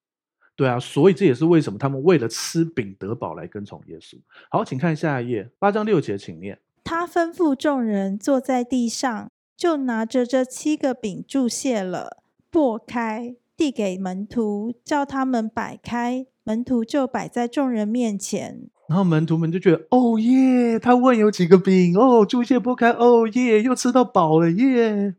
[0.56, 4.16] 对啊，所以这也是为什么他们为了吃饼得饱来跟从耶稣。
[4.48, 6.60] 好，请看下一页，八章六节，请念。
[6.84, 12.22] 他吩咐众人坐在地上，就拿着这七个饼祝谢了，
[12.52, 18.70] 擘开，递给门徒，叫他们摆开，门徒就摆在众人面前。
[18.88, 20.78] 然后门徒们就觉得，哦耶！
[20.78, 23.62] 他问有几个饼，哦，祝谢剥开，哦耶！
[23.62, 25.14] 又吃到饱了耶！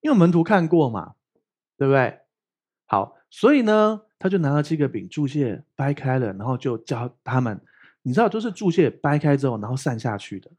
[0.00, 1.14] 因为门徒看过嘛，
[1.76, 2.20] 对不对？
[2.86, 7.60] 好，所以呢，他就拿了七个饼，祝谢掰开了，然后就叫他们，
[8.02, 10.50] 你知道，都是祝谢掰开之后，然后散下去的。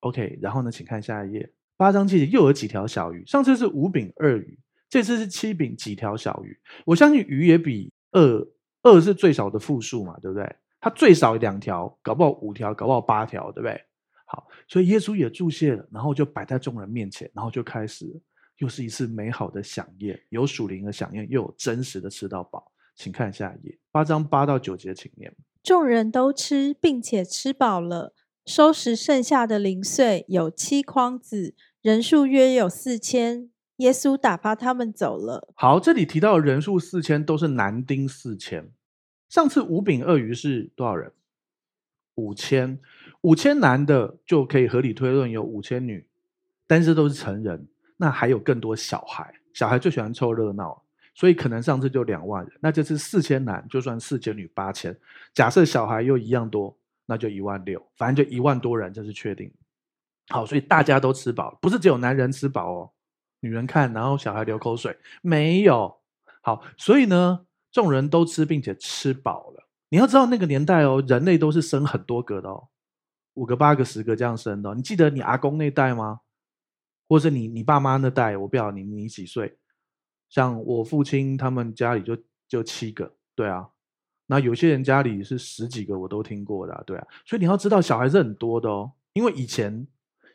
[0.00, 3.24] OK，然后呢，请看下一页，八章七节又有几条小鱼。
[3.24, 4.58] 上次是五饼二鱼，
[4.90, 6.58] 这次是七饼几条小鱼。
[6.84, 8.48] 我相信鱼也比二
[8.82, 10.56] 二是最少的复数嘛，对不对？
[10.82, 13.80] 它最少两条，搞不好五条，搞不好八条，对不对？
[14.26, 18.20] 好，所以耶稣也注谢了，然后就摆在众人面前，然后就开始，
[18.58, 22.72] 又是一次美好的饗宴，有属灵的饗宴，又有真实的吃到饱。
[22.96, 25.32] 请看下一页，八章八到九节，请念。
[25.62, 28.12] 众人都吃，并且吃饱了，
[28.44, 33.50] 收拾剩下的零碎，有七筐子，人数约有四千。
[33.76, 35.52] 耶稣打发他们走了。
[35.54, 38.70] 好，这里提到的人数四千，都是男丁四千。
[39.32, 41.10] 上次五饼鳄鱼是多少人？
[42.16, 42.78] 五千，
[43.22, 46.06] 五千男的就可以合理推论有五千女，
[46.66, 47.66] 但是都是成人，
[47.96, 54.94] 那还有更多小孩，小孩最喜欢凑热闹，所以可能上次就两万人，那这次四千男就算四千女八千，
[55.32, 59.50] 假设小孩又一样多，那就一万六，反正就一万多人，这是确定。
[60.28, 62.90] 好，所以大家都吃饱，不是只有男人吃饱哦，
[63.40, 65.96] 女人看，然后小孩流口水，没有。
[66.42, 67.46] 好，所以呢。
[67.72, 69.68] 众人都吃，并且吃饱了。
[69.88, 72.68] 你要知道那个年代哦，人类都是生很多个的哦，
[73.34, 74.74] 五个、八个、十个这样生的。
[74.74, 76.20] 你记得你阿公那代吗？
[77.08, 78.36] 或者你你爸妈那代？
[78.36, 79.58] 我不知道你你几岁？
[80.28, 82.16] 像我父亲他们家里就
[82.48, 83.68] 就七个，对啊。
[84.26, 87.06] 那有些人家里是十几个，我都听过的，对啊。
[87.26, 89.86] 所以你要知道，小孩是很多的哦，因为以前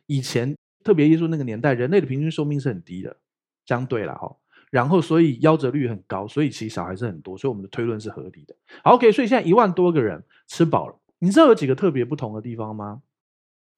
[0.06, 3.18] 以前特别耶稣那个年代，人类的平均寿命是很低的，
[3.66, 4.36] 相对了哈。
[4.70, 8.56] 然后，所以夭折率很高，所以其实小孩是很多，所以我们的推论是合理的。
[8.84, 13.02] 好，OK，所以现在一万多个人吃饱了，你知道有几个特别不同的地方吗？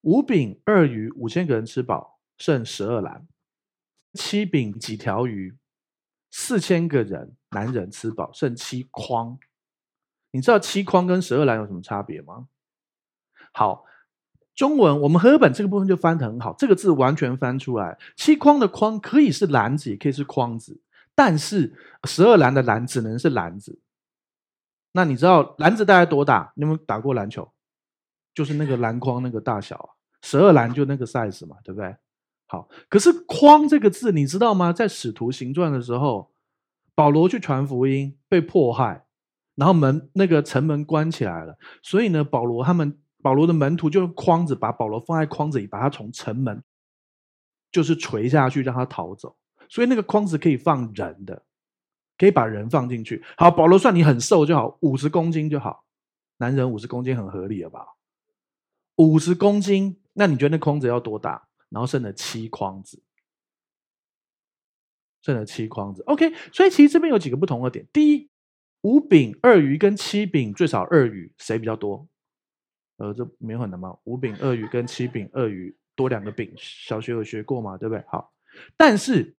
[0.02, 3.28] 五饼二鱼，五千个人吃饱，剩十二篮；
[4.14, 5.56] 七饼几条鱼，
[6.32, 9.38] 四千个人男人吃饱，剩七筐。
[10.32, 12.48] 你知道七筐跟十二篮有什么差别吗？
[13.52, 13.86] 好。
[14.60, 17.98] 中文我们和本这个部分就翻得很好，这个字完全翻出来。
[18.18, 20.82] 七筐的筐可以是篮子，也可以是筐子，
[21.16, 23.80] 但是十二篮的篮只能是篮子。
[24.92, 26.52] 那你知道篮子大概多大？
[26.58, 27.50] 你有没有打过篮球？
[28.36, 29.90] 就是那个篮筐那个大小啊，
[30.24, 31.96] 十二篮就那个 size 嘛，对不对？
[32.48, 34.74] 好，可是筐这个字你知道吗？
[34.74, 36.34] 在使徒行传的时候，
[36.94, 39.06] 保罗去传福音被迫害，
[39.56, 43.00] 然后门那个城门关起来了，所以呢，保罗他们。
[43.22, 46.64] 保罗的门徒就用筐子把保罗放在筐子里，把他从城门
[47.72, 49.36] 就是垂下去，让他逃走。
[49.68, 51.44] 所以那个筐子可以放人的，
[52.18, 53.24] 可以把人放进去。
[53.38, 55.86] 好，保罗算你很瘦就好，五十公斤就好。
[56.38, 57.86] 男人五十公斤很合理了吧？
[58.96, 61.48] 五十公斤，那你觉得那筐子要多大？
[61.70, 63.04] 然后剩了七筐子，
[65.22, 66.02] 剩了七筐子。
[66.08, 67.86] OK，所以其实这边有几个不同的点。
[67.94, 68.30] 第一，
[68.82, 72.08] 五饼二鱼跟七饼最少二鱼，谁比较多？
[73.00, 73.98] 呃，这没有很难吗？
[74.04, 77.78] 五饼二鱼跟七饼二鱼多两个饼，小学有学过嘛？
[77.78, 78.04] 对不对？
[78.08, 78.34] 好，
[78.76, 79.36] 但是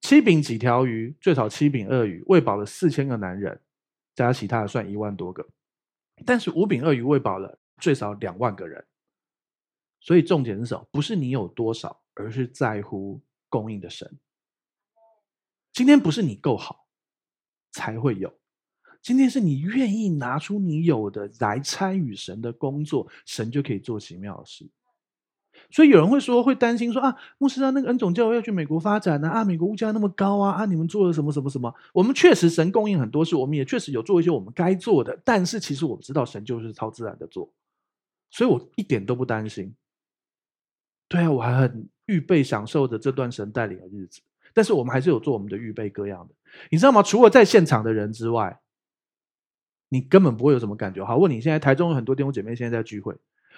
[0.00, 3.60] 七饼几条鱼，最少七饼二鱼喂饱了四千个男人，
[4.16, 5.48] 加其他的算一万多个。
[6.24, 8.84] 但是五饼二鱼喂饱了最少两万个人，
[10.00, 10.88] 所以重点是什么？
[10.90, 14.18] 不是你有多少，而是在乎供应的神。
[15.72, 16.88] 今天不是你够好
[17.70, 18.36] 才会有。
[19.06, 24.66] 今天是你愿意拿出你有的来参与神的工作，神就可以做奇妙的事。
[25.70, 31.72] 所以有人会说，会担心说啊，牧师啊，那个恩总教会要去美国发展呢啊，美国物价那么高啊啊，你们做了什么什么什么？
[31.92, 37.48] 我们确实神供应很多事，我们也确实有做一些我们该做的，但是其实我们知道神就是超自然的做，
[38.32, 39.72] 所以我一点都不担心。
[41.06, 44.20] 对啊，我还很预备享受着这段神带领的日子，
[44.52, 46.34] 但是我们还是有做我们的预备各样的，
[46.70, 47.04] 你知道吗？
[47.04, 48.58] 除了在现场的人之外。
[49.96, 51.02] 你根本不会有什么感觉。
[51.02, 53.16] 好，问你现在台中有很多弟兄姐妹现在在聚会，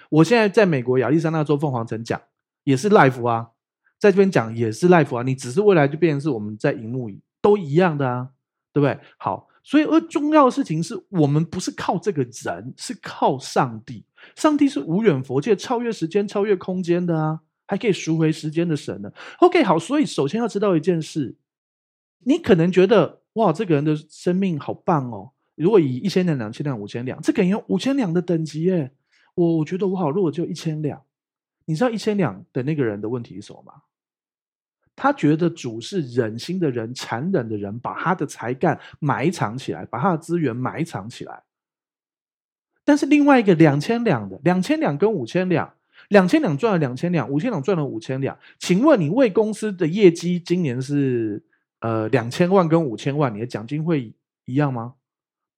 [0.09, 2.21] 我现在在美国亚利桑那州凤凰城讲
[2.63, 3.49] 也是 live 啊，
[3.97, 8.29] 在这边讲也是 live 啊，你只是未来就变成是我们在荧幕里都一样的啊，
[8.71, 8.97] 对不对？
[9.17, 14.05] 好，所以而重要的事情是我们不是靠这个人，是靠上帝。
[14.35, 19.11] 上帝是无远佛界、超越时间、超越空间的啊，还可以赎回时间的神呢。
[19.39, 21.35] OK，好，所以首先要知道一件事，
[22.25, 25.31] 你可能觉得哇，这个人的生命好棒哦。
[25.59, 28.91] 如果以一千两、两千两、五千两，这可以用五千两的等级耶。
[29.35, 31.01] 我我觉得我好弱，就一千两。
[31.65, 33.73] 你知道一千两的那个人的问题是什么吗？
[34.95, 41.43] 他觉得主是忍心的人、残忍的人，把他的才干埋藏起来，把他的资源埋藏起来。
[42.83, 45.73] 但是另外一个两千两的，两千两跟五千两，
[46.07, 48.37] 两千两赚了两千两，五千两赚了五千两。
[48.57, 51.43] 请问你为公司的业绩今年是
[51.79, 54.13] 呃两千万跟五千万，你的奖金会
[54.45, 54.95] 一样吗？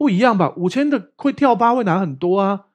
[0.02, 0.52] 不一样吧？
[0.58, 2.66] 五千的会跳八，会拿很多啊。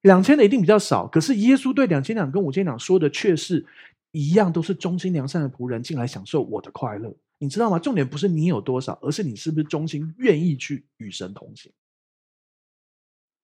[0.00, 1.06] 两千的一定比较少。
[1.06, 3.64] 可是耶稣对两千两跟五千两说的却是
[4.10, 7.14] 一样，都是忠心良善的仆人进来享受我的快乐。
[7.38, 7.78] 你知道吗？
[7.78, 11.70] 重点不是你有多少，而是你是不是忠心，愿意去与神同行，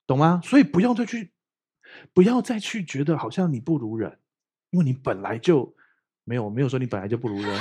[0.04, 0.40] 懂吗？
[0.42, 1.30] 所以不要再去，
[2.12, 4.18] 不要再去觉得好像你不如人，
[4.70, 5.72] 因为你本来就
[6.24, 7.60] 没有，我没有说你本来就不如人。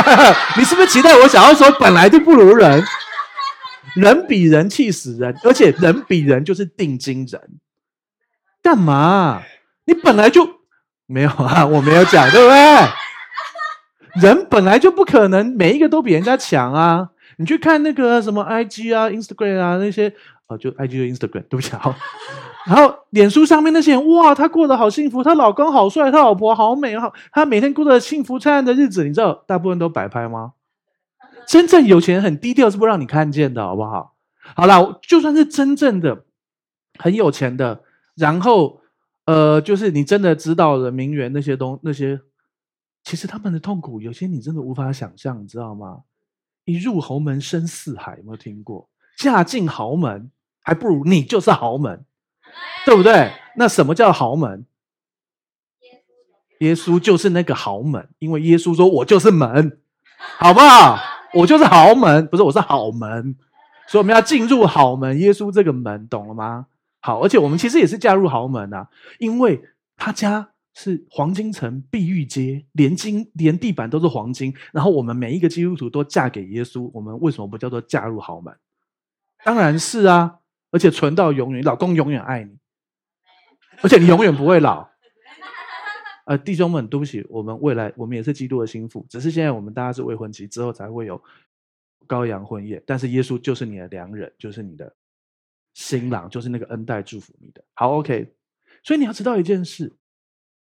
[0.56, 2.82] 你是不是期待我想要说本来就不如人？
[3.96, 7.40] 人比人气死人，而且人比人就是定金人。
[8.62, 9.42] 干嘛？
[9.86, 10.46] 你本来就
[11.06, 14.28] 没有啊，我没有讲，对不对？
[14.28, 17.10] 人本来就不可能每一个都比人家强啊。
[17.38, 20.12] 你去看那个什么 IG 啊、Instagram 啊那些，
[20.48, 21.96] 哦，就 IG 和 Instagram，对不起，啊。
[22.66, 29.04] 然后脸书上面那些人，哇，他过得好幸福，他老公好帅，他老婆好美，好，他每天过着幸福灿烂的日子。
[29.04, 30.52] 你知道大部分都摆拍吗？
[31.48, 34.14] 真正有钱人很低调，是不让你看见的，好不好？
[34.54, 36.26] 好啦，就算是真正的
[36.98, 37.82] 很有钱的，
[38.14, 38.82] 然后
[39.24, 42.20] 呃，就是你真的知道的名媛那些东那些，
[43.02, 46.02] 其实他们的痛苦，有些你真的无法想象，你知道吗？
[46.66, 48.90] 一入侯门深似海，有没有听过？
[49.16, 50.30] 嫁进豪门，
[50.62, 52.04] 还不如你就是豪门，
[52.84, 53.32] 对不对？
[53.56, 54.66] 那什么叫豪门？
[56.60, 59.80] 耶稣就是那个豪门，因为耶稣说：“我就是门，
[60.38, 60.98] 好不好？
[61.34, 63.36] 我就是豪门，不是我是好门，
[63.86, 66.66] 所以我们要进入豪门，耶稣这个门，懂了吗？
[67.00, 68.88] 好，而且我们其实也是嫁入豪门啊，
[69.18, 69.62] 因为
[69.96, 74.54] 他家。”是黄金城、碧玉街，连金连地板都是黄金。
[74.70, 78.54] 然后我们每一个基督徒都嫁给耶稣，我们为什么不叫做嫁入豪门？
[79.42, 80.36] 当然是啊，
[80.70, 82.58] 而且存到永远，老公永远爱你，
[83.82, 84.87] 而且你永远不会老。
[86.28, 91.22] 呃，弟兄们，对不起，我们未来我们也是基督的心腹，只是现在我们大家是未婚妻，之后才会有
[92.06, 92.82] 羔羊婚宴。
[92.86, 94.94] 但是耶稣就是你的良人，就是你的
[95.72, 97.64] 新郎，就是那个恩待祝福你的。
[97.72, 98.34] 好，OK。
[98.82, 99.96] 所以你要知道一件事。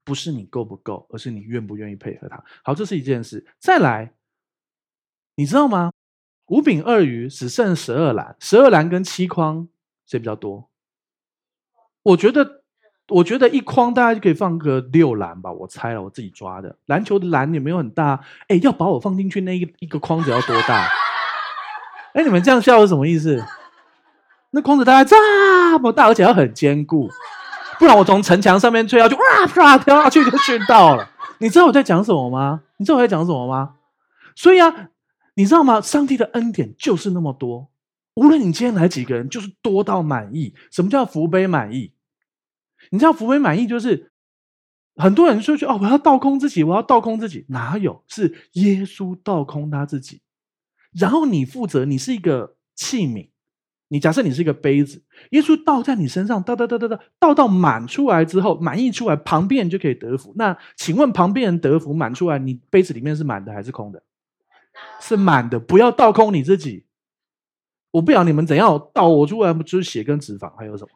[0.02, 2.42] 不是你够不够，而是你愿不愿意配合他。
[2.64, 3.46] 好，这是一件事。
[3.58, 4.14] 再来，
[5.36, 5.92] 你知道吗？
[6.46, 9.68] 五饼二鱼只剩十二篮，十二篮跟七筐
[10.06, 10.70] 谁比较多？
[12.02, 12.59] 我觉得，
[13.10, 15.52] 我觉得一筐大概就可以放个六篮吧。
[15.52, 16.74] 我猜了，我自己抓的。
[16.86, 20.88] 篮球的篮也没有很大，哎，要把我放进去那一一个筐子要多大？
[22.14, 23.44] 哎，你们这样笑是什么意思？
[24.52, 27.08] 那筐子大概这么大，而且要很坚固。
[27.78, 31.08] 不然我从城墙上面跳下去，哇啪跳下去就殉道了。
[31.38, 32.62] 你知道我在讲什么吗？
[32.76, 33.74] 你知道我在讲什么吗？
[34.34, 34.88] 所以啊，
[35.34, 35.80] 你知道吗？
[35.80, 37.68] 上帝的恩典就是那么多，
[38.14, 40.54] 无论你今天来几个人，就是多到满意。
[40.70, 41.92] 什么叫福杯满意？
[42.90, 44.12] 你知道福杯满溢就是
[44.96, 48.04] 很多人说句哦，我要倒空自己，我要倒空自己，哪有？
[48.06, 50.20] 是耶稣倒空他自己，
[50.92, 53.30] 然后你负责，你是一个器皿。
[53.92, 60.32] 你假设你是一个杯子，耶稣倒在你身上，倒倒倒倒倒，倒到满出来之后，满溢出来，旁边人就可以得福。
[60.36, 64.00] 那请问旁边人得福满出来，你杯子里面是满的还是空的？
[65.00, 66.86] 是满的，不要倒空你自己。
[67.90, 70.90] 我不晓得你们怎样倒我出来，不就是血跟脂肪，还有什么？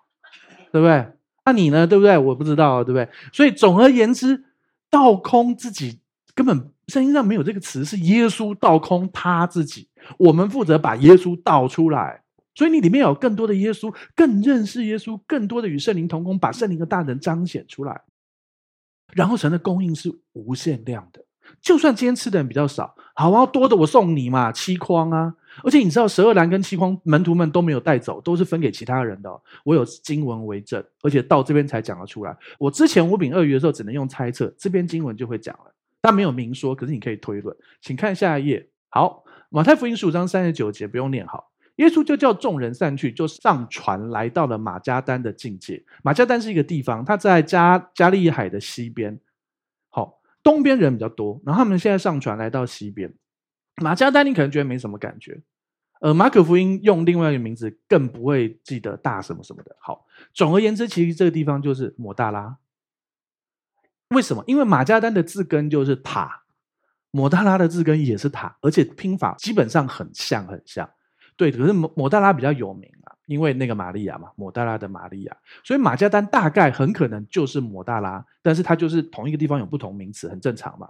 [0.70, 1.04] 对不对？
[1.44, 1.87] 那你呢？
[1.87, 2.16] 对不对？
[2.16, 3.09] 我不知道，对不对？
[3.33, 4.44] 所以总而言之，
[4.90, 6.00] 倒空自己
[6.35, 12.22] 根本圣经上没有这个词，是耶稣倒空他自己，我们负责把耶稣倒出来。
[12.54, 18.02] 所以你里面有更多的耶稣，更认识耶稣，更多的与圣灵同工，把圣灵的大能彰显出来。
[19.12, 21.24] 然后神的供应是无限量的，
[21.61, 25.35] 就算今天吃的人比较少，好啊，多的我送你嘛，七筐啊！
[25.62, 29.30] 而且你知道十二篮跟七筐，门徒们都没有带走，都是分给其他人的。
[29.64, 32.36] 我有经文为证，而且到这边才讲了出来。
[32.58, 37.56] 我之前五饼二鱼的时候只能用猜测，这边经文就会讲了，但没有明说，可是你可以推论。
[37.80, 38.68] 请看下一页。
[38.88, 41.50] 好，马太福音十五章三十九节，不用念好。
[41.76, 45.82] 耶稣就叫众人散去，就上船来到了马加丹的境界。
[46.04, 49.18] 马加丹是一个地方，它在加加利海的西边。
[49.90, 53.12] 好，东边人比较多，然后他们现在上船来到西边。
[53.76, 55.42] 马加丹你可能觉得没什么感觉，
[56.00, 59.74] 呃，马可福音用另外一个名字，更不会记得大什么什么的。
[59.80, 62.58] 好，总而言之，其实这个地方就是抹大拉。
[64.08, 64.44] 为什么？
[64.46, 66.42] 因为马加丹的字根就是塔，
[67.10, 70.88] 抹大拉的字根也是塔，而且拼法基本上很像，很像。
[71.37, 80.88] 对，可是抹抹大拉比较有名啊，因为那个玛利亚嘛，抹大拉的玛利亚，所以马加丹大概很可能就是抹大拉，但是它就是同一个地方有不同名词，很正常嘛，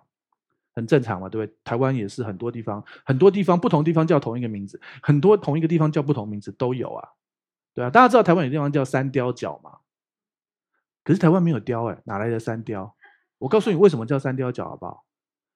[0.75, 1.57] 很正常嘛，对不对？
[1.65, 7.09] 台湾也是很多地方，很多地方不同地方叫同一个名字，很多同一个地方叫不同名字都有啊，
[7.75, 9.79] 对啊，大家知道台湾有地方叫三雕角吗？
[11.03, 12.95] 可是台湾没有雕哎，哪来的三雕？
[13.39, 15.05] 我告诉你为什么叫三雕角好不好？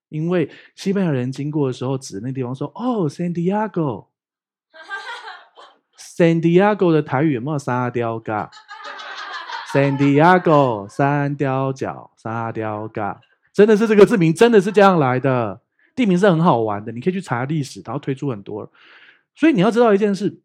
[0.08, 4.06] 因为西班牙人经过的时候指那地方说，哦，San Diego。
[5.98, 8.50] San Diego 的台语有没有三貂角
[9.72, 13.20] ？San Diego 三雕角，三雕角，
[13.58, 15.60] 真的是这个字名，真的是这样来的。
[15.96, 18.70] 地名是很好玩的，你可以去查历史，然后推出很多。
[19.34, 20.38] 所以你要知道一件事，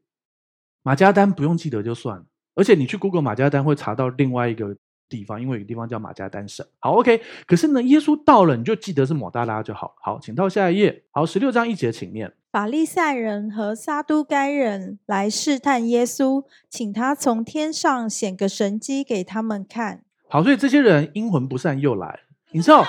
[0.82, 4.76] 马加丹不用记得就算了，而且你去 Google 马加丹会查到另外一个
[5.08, 6.66] 地方，因为有个地方叫马加丹省。
[6.80, 7.22] 好，OK。
[7.46, 9.94] 可是呢，耶稣到了，你就记得是抹大拉就好。
[10.02, 11.04] 好，请到下一页。
[11.12, 12.34] 好，十六章一节，请念。
[12.52, 20.04] 法利赛人和撒都该人来试探耶稣，请他从天上显个神迹给他们看。
[20.28, 22.22] 好，所以这些人阴魂不散又来。
[22.54, 22.86] 你知道，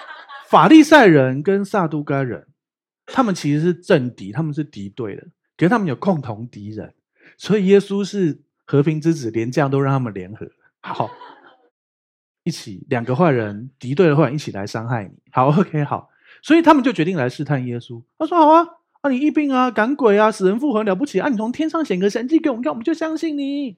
[0.48, 2.46] 法利赛人跟撒都该人，
[3.06, 5.22] 他们其实是政敌，他们是敌对的，
[5.56, 6.94] 可是他们有共同敌人，
[7.36, 10.48] 所以耶稣是和平之子，连这样都让他们联合。
[10.80, 11.10] 好。
[12.44, 16.08] 一起两个坏人敌对的坏人一起来伤害你，好，OK，好，
[16.40, 18.02] 所以他们就决定来试探耶稣。
[18.16, 18.66] 他说：“好啊，
[19.02, 23.76] 啊，你疫病啊，赶鬼啊，死人复活了不起啊，你从天上显个神迹给我们看，我们就相信你。”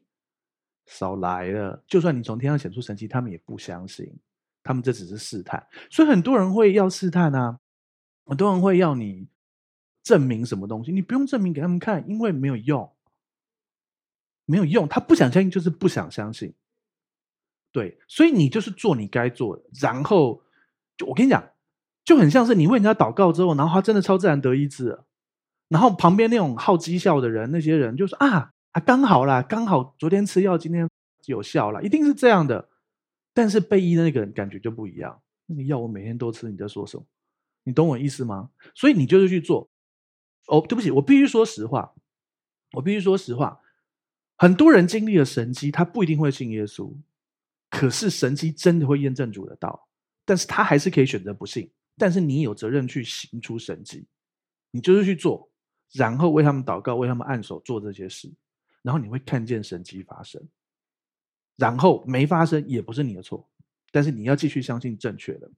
[0.86, 4.14] 少来了，就算你从天上显出神迹，他们也不相信。
[4.62, 7.58] 他们这只是试探，所以很多人会要试探啊，
[8.26, 9.28] 很多人会要你
[10.02, 12.90] 证明什么东西，你不用证明给他们看，因为没有用，
[14.44, 16.54] 没有用，他不想相信就是不想相信。
[17.72, 20.42] 对，所以你就是做你该做的，然后
[20.96, 21.50] 就我跟你讲，
[22.04, 24.98] 就很像是你为人家祷告之后，然后他真的超自然得医治，
[25.68, 30.88] 然后旁边那种好讥笑的人，那些人就说啊啊，刚好啦，刚好昨天吃药，今天
[31.26, 32.69] 有效了，一定是这样的。
[33.32, 37.04] 但是被医的那个人感觉就不一样，那个药我每天都吃，你在说什么？
[37.62, 38.50] 你懂我意思吗？
[38.74, 39.70] 所以你就是去做。
[40.46, 41.94] 哦，对不起，我必须说实话，
[42.72, 43.60] 我必须说实话，
[44.36, 46.92] 很多人经历了神迹，他不一定会信耶稣。
[47.68, 49.88] 可是神迹真的会验证主的道，
[50.24, 51.70] 但是他还是可以选择不信。
[51.96, 54.06] 但是你有责任去行出神迹，
[54.70, 55.48] 你就是去做，
[55.92, 58.32] 然后为他们祷告，为他们按手做这些事，
[58.82, 60.42] 然后你会看见神迹发生。
[61.60, 63.48] 然后没发生也不是你的错，
[63.92, 65.48] 但是你要继续相信正确的，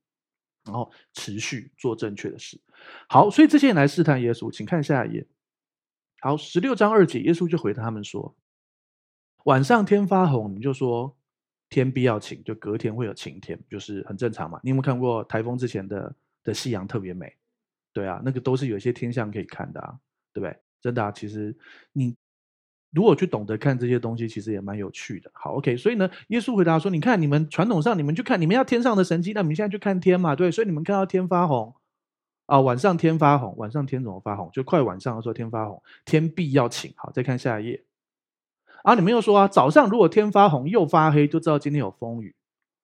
[0.65, 2.61] 然后持续做正确的事。
[3.09, 5.27] 好，所以这些人来试探耶稣，请看下一页。
[6.21, 8.37] 好，十六章二节，耶稣就回答他们说
[9.47, 11.17] ：“晚上天发红，你就说。”
[11.73, 14.61] 天必要晴，就隔天会有晴天，就是很正常嘛。
[14.63, 17.35] 你有没有看过台风之前的的夕阳特别美？
[17.95, 19.99] 对啊，那个都是有一些天象可以看的啊，
[20.35, 20.55] 对不对？
[20.83, 21.57] 真的啊，其实
[21.95, 22.15] 你
[22.93, 25.31] 如果去懂得看这些东西，其实也蛮有趣的。
[25.35, 31.75] 好，OK，所以呢，耶稣回答说：“你看，你们传统上你们去看，你们要天上的神迹，那你们现在去看天嘛，对，所以你们看到天发红
[32.47, 34.51] 啊，晚上天发红，晚上天怎么发红？
[34.53, 36.93] 就快晚上的时候天发红，天必要晴。
[36.97, 37.85] 好，再看下一页。”
[38.85, 42.35] 啊，你们又说啊，早上如果天发红又发黑，就知道今天有风雨，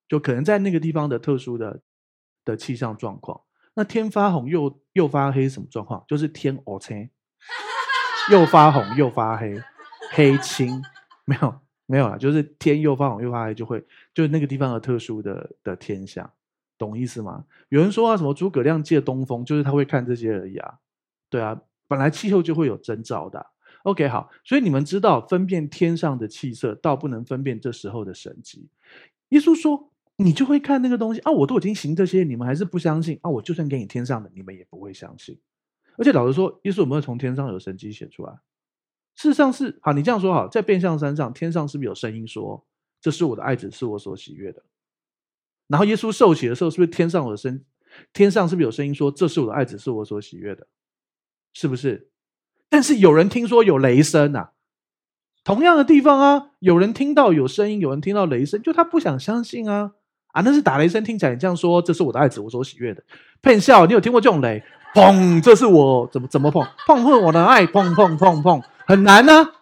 [0.09, 1.81] 就可能在那个地方的特殊的
[2.45, 3.41] 的气象状况。
[3.75, 6.05] 那天发红又又发黑什么状况？
[6.09, 7.11] 就是天黑青，
[8.33, 9.61] 又发红又发黑，
[10.13, 10.83] 黑青
[11.25, 13.85] 没有没有啊，就是天又发红又发黑，就会
[14.15, 16.31] 就是那个地方的特殊的的天象，
[16.77, 17.45] 懂意思吗？
[17.69, 20.79] 有人说啊，什么诸葛亮借东风，就是他会看这些而已啊。
[21.31, 23.47] 对啊，本来气候就会有征兆的。
[23.85, 28.69] OK，好，所以你们知道分辨天上的气色，倒不能分辨这时候的神迹。
[29.29, 33.31] 耶稣说：“你就会看那个东西啊，我都已经行这些，你们还是不相信啊？
[33.31, 35.39] 我就算给你天上的，你们也不会相信。
[35.97, 38.39] 而且老实说，耶稣有没有从天上有神迹写出来？
[39.19, 42.65] 事实上是好，你这样说好，在变相山上，天上是不是有声音说
[43.03, 44.63] ：‘这是我的爱子，是我所喜悦的’？
[45.67, 47.65] 然后耶稣受洗的时候，是不是天上有声？
[48.13, 50.69] 天上是不是有声音说：‘这是我的爱子，是我所喜悦的’？
[51.53, 52.11] 是不是？”
[52.71, 54.53] 但是有人听说有雷声啊，
[55.43, 59.95] 同样的地方啊，有人听到有声音，有人听到雷声，就他不想相信啊
[60.29, 63.03] 啊，那是打雷声，听起来你这样说，这是我的爱子，我所喜悦的。
[63.41, 64.63] 骗笑，你有听过这种雷？
[64.95, 69.53] 砰，这是我怎么怎么碰碰碰我的爱，碰碰碰碰，很难呢、啊。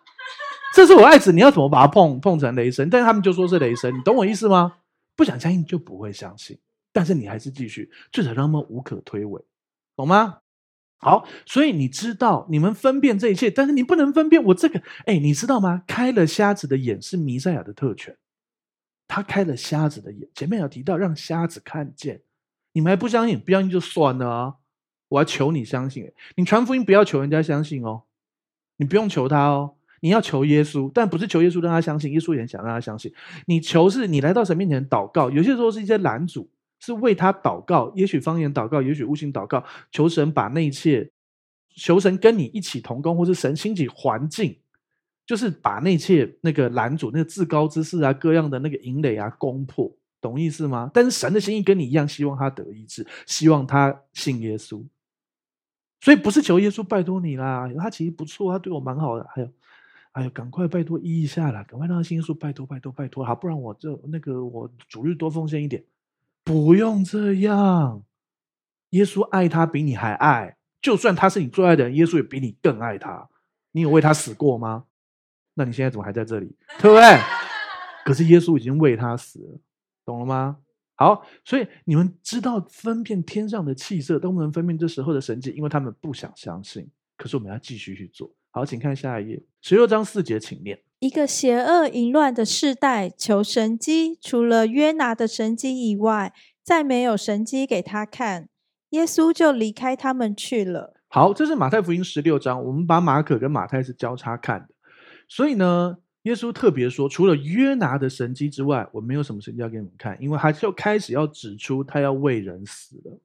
[0.73, 2.89] 这是我爱子，你要怎么把它碰碰成雷声？
[2.89, 4.77] 但是他们就说是雷声，你懂我意思吗？
[5.17, 6.57] 不想相信就不会相信，
[6.93, 9.43] 但是你还是继续，至少让他们无可推诿，
[9.97, 10.39] 懂吗？
[10.99, 14.81] 好，所以你知道你们分辨这一切，但是你不能分辨我这个。
[15.07, 15.83] 哎，你知道吗？
[15.89, 18.17] 开了瞎子的眼是弥赛亚的特权，
[19.09, 20.29] 他开了瞎子的眼。
[20.35, 22.23] 前面有提到让瞎子看见，
[22.73, 23.41] 你们还不相信？
[23.41, 24.55] 不相信就算了啊！
[25.09, 26.13] 我要求你相信。
[26.37, 28.03] 你传福音不要求人家相信哦，
[28.77, 33.13] 你不用求他哦，你要求耶稣，但不是求耶稣让他相信，耶稣也想让他相信。
[33.47, 36.51] 你求是你来到神面前祷告，有些时候是一些拦阻。
[36.79, 41.11] 是为他祷告，也许方言祷告，也许悟性祷告，求神把那一切，
[41.75, 44.55] 求神跟你一起同工，或是神兴起环境，
[45.25, 50.91] 就是把那一切那个拦阻、那个至高之事啊，各样的那个营垒啊攻破，懂意思吗？
[50.93, 54.85] 但是神的心意跟你一样，希望他得医治，希望他信耶稣，
[56.01, 59.49] 所以不是求耶稣拜托你啦，他其实不错，他对我蛮好的，还有，
[60.13, 65.85] 还有，赶快拜托医一下啦，赶快让耶稣，拜托拜托拜托，好，不然我这那个我主日多奉献一点。
[66.45, 68.03] 不用这样，
[68.91, 73.29] 耶稣爱他比你还爱，就算他是你最爱的人，耶稣也比你更爱他。
[73.73, 74.85] 你有为他死过吗？
[75.55, 76.55] 那你现在怎么还在这里？
[76.79, 77.19] 对不对？
[78.05, 79.59] 可是耶稣已经为他死了，
[80.05, 80.59] 懂了吗？
[80.97, 86.91] 好，所以你们知道分辨天上的气色都不能分辨这时候的神迹，因为他们不想相信。
[87.17, 88.31] 可是我们要继续去做。
[88.51, 90.79] 好，请看下一页，十六章四节，请念。
[90.99, 96.33] 一个邪恶淫乱的世代求神迹，除了约拿的神迹以外，
[96.65, 98.49] 再没有神迹给他看。
[98.91, 100.95] 耶稣就离开他们去了。
[101.09, 104.69] 好，这是马太福音十六章，我们把马可跟马太是交叉看的。
[105.29, 113.21] 所以呢，耶稣特别说，除了约拿的神迹之外，我没有什么神迹要给你们看，因为他就开始要指出他要为人死了。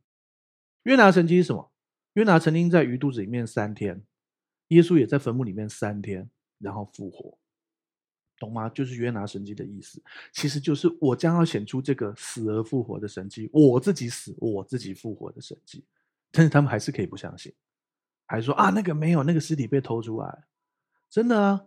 [0.84, 1.72] 约拿神迹是什么？
[2.14, 4.04] 约拿曾经在鱼肚子里面三天，
[4.68, 6.30] 耶稣也在坟墓里面三天，
[6.60, 7.40] 然后复活，
[8.38, 8.70] 懂吗？
[8.70, 10.00] 就是约拿神迹的意思，
[10.32, 15.84] 其实就是我将要显出这个死而复活的神迹，我自己死，我自己复活的神迹。
[16.30, 17.52] 但是他们还是可以不相信，
[18.28, 20.44] 还说啊，那个没有，那个尸体被偷出来，
[21.10, 21.66] 真的啊！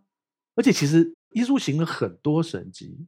[0.56, 3.06] 而且其实耶稣行了很多神迹，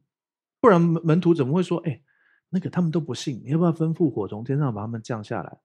[0.61, 2.01] 不然门门徒怎么会说，哎，
[2.49, 5.59] 那个他们都不信，你要不要吩咐火从天上把他们降下来？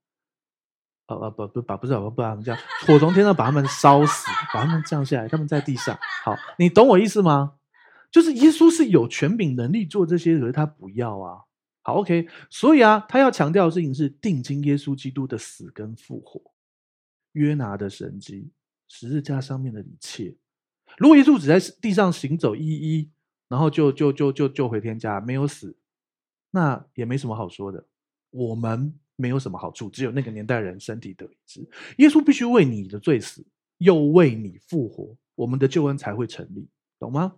[1.07, 2.57] 呃呃不不把不是不把他们降，
[2.87, 5.99] 火从天上把他们烧死，把他们降下来，他们在地上。
[6.25, 7.55] 好，你懂我意思吗？
[8.11, 11.43] 就是耶稣是有权柄能力做这些，可是他不要啊。
[11.81, 16.41] 好，OK，所以啊，他要强调的事情是定睛耶稣基督的死跟复活，
[17.33, 18.53] 约拿的神迹，
[18.87, 20.37] 十字架上面的一切。
[20.99, 23.11] 如果耶稣只在地上行走一一，
[23.49, 25.77] 然后就就就就就回天家，没有死，
[26.51, 27.85] 那也没什么好说的。
[28.31, 31.69] 我们没有什么好处，只有那个年代人身体得医治。
[31.99, 33.45] 耶稣必须为你的罪死，
[33.79, 36.69] 又为你复活，我们的救恩才会成立，
[36.99, 37.35] 懂吗？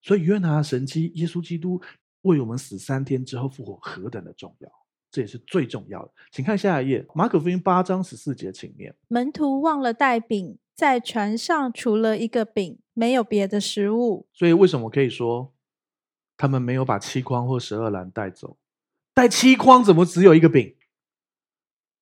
[0.00, 1.80] 所以约拿神迹，耶稣基督。
[2.22, 4.70] 为我们死三天之后复活何等的重要，
[5.10, 6.12] 这也是最重要的。
[6.30, 8.94] 请看下一页，马可福音八章十四节，请念。
[9.08, 14.26] 门徒忘了带饼，在船上除了一个饼，没有别的食物。
[14.32, 15.52] 所以为什么可以说
[16.36, 18.56] 他们没有把七筐或十二篮带走？
[19.14, 20.74] 带七筐怎么只有一个饼？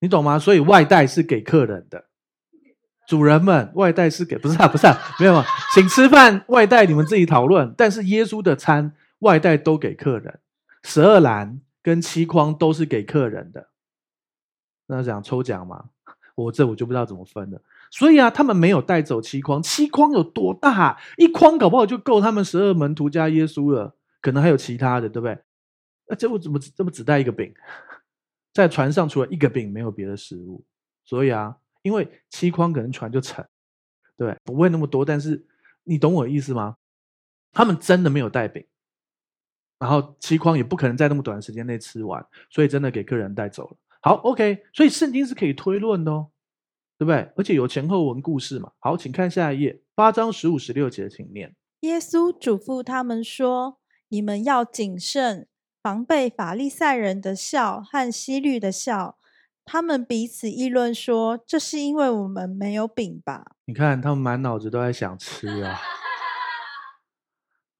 [0.00, 0.38] 你懂吗？
[0.38, 2.06] 所以外带是给客人的，
[3.06, 5.44] 主人们外带是给不是啊不是啊没有吗？
[5.74, 7.74] 请吃饭外带你们自己讨论。
[7.76, 8.94] 但是耶稣的餐。
[9.20, 10.40] 外带都给客人，
[10.82, 13.68] 十二篮跟七筐都是给客人的。
[14.86, 15.90] 那讲抽奖嘛，
[16.34, 17.60] 我这我就不知道怎么分了。
[17.90, 20.98] 所以啊，他们没有带走七筐，七筐有多大？
[21.16, 25.36] 一筐搞不好就够他们十二门徒加耶稣了，可能还有其他的，对不对？
[26.06, 27.52] 那这我怎么这么只带一个饼？
[28.52, 30.64] 在船上除了一个饼，没有别的食物。
[31.04, 33.44] 所以啊，因为七筐可能船就沉，
[34.16, 35.04] 对，不会那么多。
[35.04, 35.44] 但是
[35.82, 36.76] 你懂我的意思吗？
[37.52, 38.64] 他们真的没有带饼。
[39.80, 43.76] 然后七筐也不可能在那么短的时间内吃完，所以真的给客人带走了。
[44.02, 46.28] 好，OK，所以圣经是可以推论的哦，
[47.00, 47.32] 对不对？
[47.34, 48.72] 而且有前后文故事嘛。
[48.78, 51.56] 好，请看下一页，八章十五、十六节，请念。
[51.80, 53.78] 耶稣嘱咐他们说
[54.08, 55.48] ：“你们要谨慎，
[55.82, 59.16] 防备法利赛人的笑和西律的笑。
[59.64, 63.52] 他们彼此议论说，这是因为我们没有饼吧？
[63.64, 65.80] 你看，他们满脑子都在想吃啊。”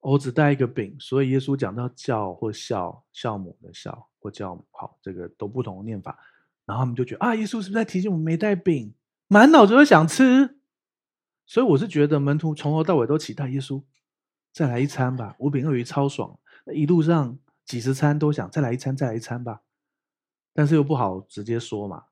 [0.00, 6.18] 我只带一个饼，所以耶稣讲到叫或笑，酵母的笑或酵母，好，这个都不同的念法。
[6.64, 8.94] 然后他们就觉得啊，耶稣是不是在提醒我们没带饼？
[9.32, 10.58] 满脑子都想吃。
[11.46, 13.80] 所以我是觉得门徒从头到尾都期待耶稣
[14.52, 16.36] 再来一餐吧，五饼二鱼超爽。
[16.74, 19.60] 一路上几十餐都想再来一餐，再来一餐吧。
[20.52, 22.06] 但是又不好直接说嘛，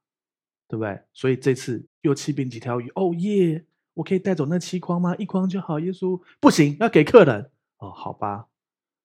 [0.68, 1.02] 对不对？
[1.12, 3.66] 所以这次又七饼几条鱼，哦耶！
[3.94, 5.16] 我可以带走那七筐吗？
[5.16, 5.80] 一筐就好。
[5.80, 7.50] 耶稣不行，要给客人。
[7.78, 8.46] 哦，好吧，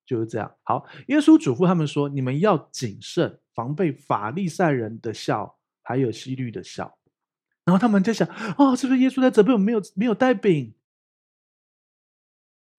[0.06, 0.56] 就是这样。
[0.62, 6.96] 好，耶稣嘱咐他们说：“你们要谨慎，防备法利赛人的笑，还有希律的笑。”
[7.66, 10.74] 然后他们就想：“哦，是不是耶稣在责备我没有没有带饼？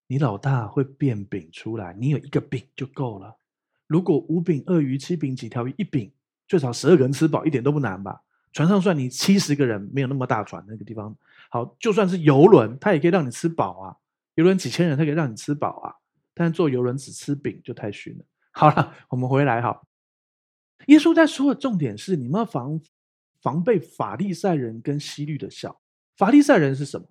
[0.07, 3.37] 你老大会变饼出来，你有一个饼就够了。
[3.87, 6.13] 如果五饼二鱼七饼几条鱼一饼，
[6.47, 8.23] 最少十二个人吃饱，一点都不难吧？
[8.53, 11.17] 船上算你七十个人，没有那么大船，那个地方
[11.51, 13.97] 好，就算是游轮，它也可以让你吃饱啊。”
[14.37, 15.95] 游轮几千人，它可以让你吃饱啊！
[16.35, 18.25] 但是坐游轮只吃饼就太逊了。
[18.51, 19.81] 好了，我们回来哈。
[20.87, 22.81] 耶稣在说的重点是，你们要防
[23.45, 25.79] 防备法利赛人跟希律的笑。
[26.17, 27.07] 法利赛人是什么？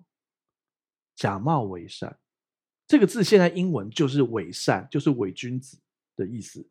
[1.14, 2.18] 假冒伪善。
[2.88, 5.78] 这个字现在英文就是伪善，就是伪君子
[6.16, 6.68] 的意思。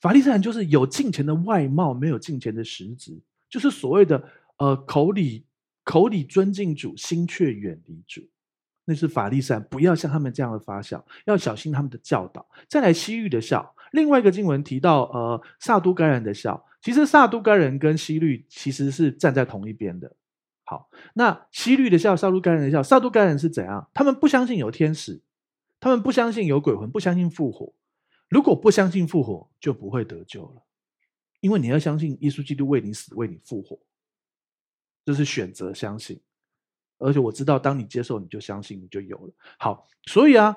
[0.00, 4.22] 法利赛人就是有金钱的外貌，没有金钱的实质，就是所谓的
[4.58, 5.46] 呃口里
[5.82, 8.20] 口里尊敬主，心却远离主。
[8.84, 12.46] 那是法利赛，不要像他们这样的发笑，要小心他们的教导。
[12.68, 20.14] 再来希律的笑，另外一个经文提到，呃，撒都该人的笑，其实撒都该人跟希律其实是站在同一边的。
[20.62, 23.88] 好，那希律的笑，撒都该人的笑，撒都该人是怎样？
[23.94, 25.20] 他们不相信有天使，
[25.80, 27.72] 他们不相信有鬼魂，不相信复活。
[28.28, 30.62] 如果不相信复活，就不会得救了，
[31.40, 33.78] 因为你要相信耶稣基督为你死，为你复活，
[35.04, 36.20] 这是选择相信。
[36.98, 39.32] 而且我知道，当你接受，你就相信，你就有了。
[39.58, 40.56] 好，所以啊，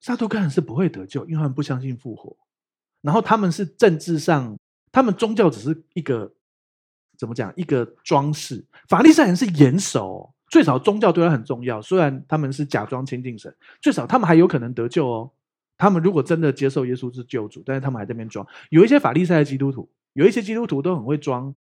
[0.00, 2.34] 撒都该人是不会得救，因为他们不相信复活。
[3.02, 4.56] 然后他们是政治上，
[4.92, 6.32] 他们宗教只是一个
[7.18, 7.52] 怎么讲？
[7.56, 8.64] 一个装饰。
[8.88, 11.80] 法利赛人是严守，最少宗教对他很重要。
[11.80, 15.30] 虽然他们是假装亲近神，最少他们还有可能得救哦。
[15.78, 18.46] 他们如果真的接受耶稣是救主，但是他们还在那边装。
[18.68, 21.54] 有一些法利赛的基督徒，有一些基督徒都很会装，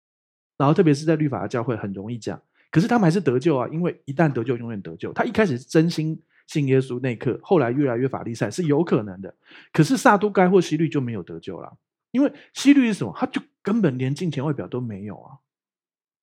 [0.57, 2.41] 然后特别是在律法的教会很容易讲。
[2.70, 5.12] 可是他们还是得救啊，因为一旦得救，永远得救。
[5.12, 9.32] 他一开始真心信耶稣那一刻，后来越来越法利赛是有可能的。
[9.72, 11.78] 可是撒都该或西律就没有得救了，
[12.11, 13.14] 因为西律是什么？
[13.16, 15.38] 他就根本连金钱外表都没有啊。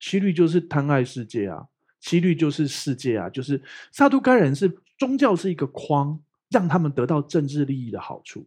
[0.00, 1.68] 西律就是贪爱世界啊，
[2.00, 6.20] 西律就是世界啊，就是撒都该人是宗教是一个框。
[6.48, 8.46] 让他们得到政治利益的好处，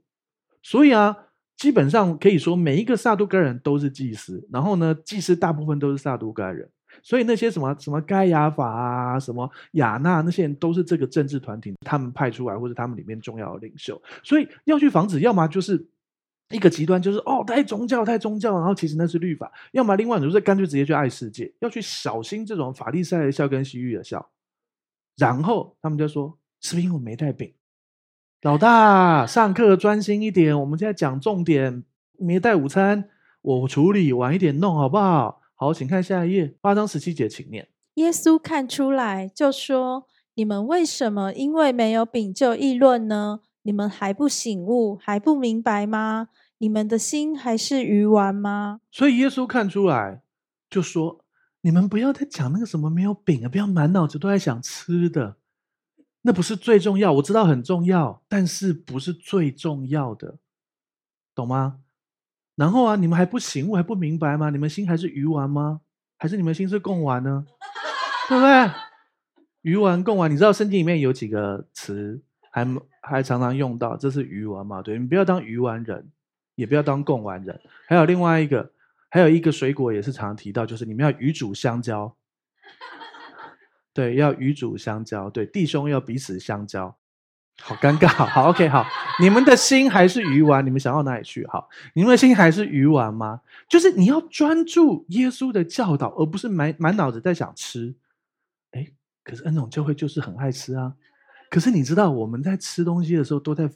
[0.63, 1.13] 所以啊，
[1.57, 6.71] 基本上可以说每一个撒都该人都是祭司，然后呢，祭司大部分都是撒都该人，
[7.01, 15.87] 所以那些什么什么盖亚法啊，什么亚纳那些人都是这个政治团体他们派出来或者他们里面重要的领袖，所以要去防止，要么就是
[16.49, 24.29] 一个极端，就是哦太宗教太宗教，然后其实那是律法；要么另外就是干脆直接去爱世界，要去小心这种法利赛的笑跟西域的笑，
[25.17, 27.53] 然后他们就说是不是因为我没带饼？
[28.41, 31.83] 老大，上课专心一点，我们现在讲重点。
[32.21, 33.07] 没带午餐，
[33.41, 35.38] 我处理晚一点弄，好不好？
[35.61, 37.67] 好，请看下一页，八章十七节，请念。
[37.95, 43.41] 耶稣看出来，就说：“你们为什么因为没有饼就议论呢？
[43.63, 46.29] 你们还不醒悟，还不明白吗？
[46.59, 50.21] 你们的心还是鱼丸吗？”所以耶稣看出来，
[50.69, 51.25] 就说
[51.59, 55.35] ：“你们不要再讲那个什么没有饼啊，不要满脑子都在想吃的。”
[56.23, 60.37] 那不是最重要，我知道很重要，但是不是最重要的，
[61.35, 61.79] 懂吗？
[62.59, 64.49] 然后啊，你们还不醒悟，还不明白吗？
[64.49, 65.79] 你们心还是鱼丸吗？
[66.17, 67.45] 还是你们心是贡丸呢？
[68.27, 68.69] 对不对？
[69.61, 72.67] 鱼丸、贡丸，你知道圣经里面有几个词还
[73.01, 74.81] 还常常用到，这是鱼丸嘛？
[74.81, 76.05] 对，你不要当鱼丸人，
[76.55, 77.57] 也不要当贡丸人。
[77.87, 78.69] 还有另外一个，
[79.07, 82.13] 还有一个水果也是常提到，就是你们要与主相交。
[83.93, 85.29] 对，要与主相交。
[85.29, 86.93] 对，弟兄要彼此相交。
[87.61, 88.85] 好尴尬，好，OK，好。
[89.21, 90.65] 你们的心还是鱼丸？
[90.65, 91.45] 你们想到哪里去？
[91.47, 93.41] 好，你们的心还是鱼丸吗？
[93.67, 97.93] 就是你要专注耶稣的教导，而不是满满脑子在想吃。
[98.71, 98.87] 哎，
[99.23, 100.93] 可是恩总教会就是很爱吃啊。
[101.49, 103.69] 可是你知道我们在吃东西的时候都在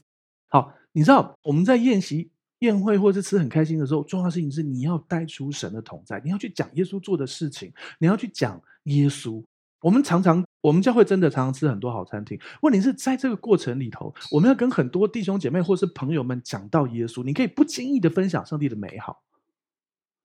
[0.47, 9.43] 好，你知道我们在宴席、宴会或是吃很开心的时候，重要的事情是你要带出神的同在，你要去讲耶稣做的事情，你要去讲耶稣。
[9.83, 12.39] 我们常常，我们教会真的常常吃很多好餐厅。
[12.61, 19.23] 问题是在这个过程里头，我们要跟很多弟兄姐妹或是朋友们讲到耶稣，你可以不经意的分享上帝的美好，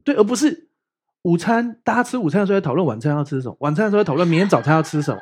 [0.05, 0.69] 对，而不是
[1.23, 5.21] 午餐大家吃午餐的时候在讨论晚餐要吃什么，晚餐的时候在讨论明天早餐要吃什么，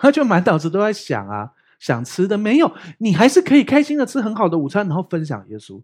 [0.00, 5.82] 他就满脑子都在想啊，想吃的没有，你还是可以开心的吃很好的午餐，然后分享耶稣，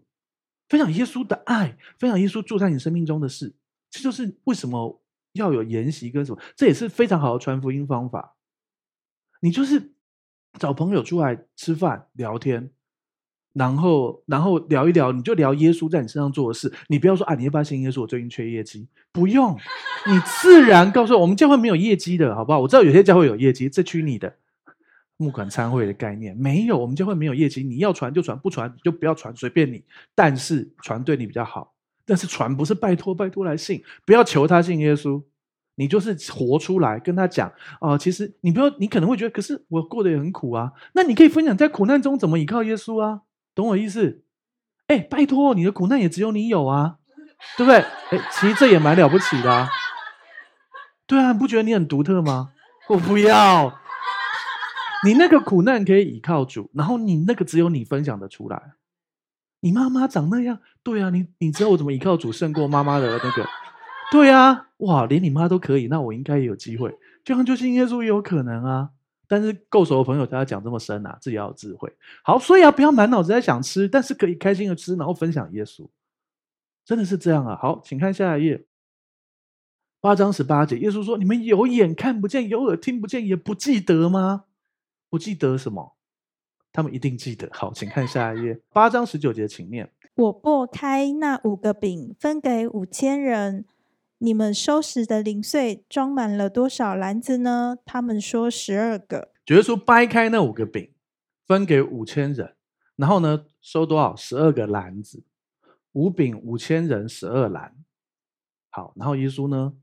[0.69, 3.55] 分享耶稣的爱，分享耶稣住在你生命中的事，
[3.89, 4.99] 这就是为什么。
[5.33, 8.35] 要有研习跟什么，这也是非常好的传福音方法。
[9.41, 9.91] 你就是
[10.57, 12.71] 找朋友出来吃饭聊天，
[13.51, 16.71] 然后然后聊一聊，你就聊耶稣在你身上做的事。
[16.87, 18.01] 你不要说啊，你要不要信耶稣？
[18.01, 19.53] 我最近缺业绩，不用，
[20.07, 22.59] 你自然告诉我，们教会没有业绩的，好不好？
[22.59, 24.33] 我知道有些教会有业绩，这区你的
[25.17, 27.63] 募款参会的概念没有，我们教会没有业绩。
[27.63, 29.83] 你要传就传，不传就不要传，随便你。
[30.15, 31.72] 但是传对你比较好。
[32.05, 35.23] 但是传不是拜托拜托来信，不要求他信耶稣，
[35.75, 40.71] 你就是活出来跟他讲啊、其实你不要，你可能会觉得，可是我过得也很苦啊。
[40.93, 43.21] 那你可以分享在苦难中怎么依靠耶稣啊，
[43.55, 44.23] 懂我意思？
[44.87, 46.97] 哎，拜托，你的苦难也只有你有啊，
[47.57, 47.79] 对不对？
[47.79, 49.69] 哎，其实这也蛮了不起的啊。
[51.07, 52.51] 对啊，你不觉得你很独特吗？
[52.89, 53.79] 我不要，
[55.05, 58.73] 你那个苦难可以依靠主，然后你那个只有你分享的出来。
[59.63, 63.47] 你妈妈长那样，对啊，你你知道我怎么依靠主胜过妈妈的那个？
[64.11, 66.93] 对啊，哇，连你妈都可以，那我应该也有机会。
[67.23, 68.89] 就像就信耶稣也有可能啊，
[69.25, 71.89] 但是够熟的朋友才要讲这么深啊，自己要有智慧。
[72.23, 75.87] 好，所以啊，不要满脑子在想吃，但是可以开心的吃，然后分享耶稣，
[76.83, 77.55] 真的是这样啊。
[77.55, 78.65] 好，请看下一页，
[80.01, 84.43] 八章十八节，耶稣说：“你们有眼看不见，有耳听不见，也不记得吗？
[85.09, 85.95] 不记得什么？”
[86.73, 87.47] 他们一定记得。
[87.53, 89.89] 好，请看下一页，八章十九节，请念。
[90.15, 93.65] 我擘开那五个饼，分给五千人。
[94.17, 97.77] 你们收拾的零碎装满了多少篮子呢？
[97.85, 99.29] 他们说十二个。
[99.45, 100.93] 觉得说掰开那五个饼，
[101.45, 102.55] 分给五千人。
[102.95, 104.15] 然后呢，收多少？
[104.15, 105.23] 十二个篮子，
[105.91, 107.75] 五饼五千人十二篮。
[108.69, 109.73] 好，然后耶稣呢，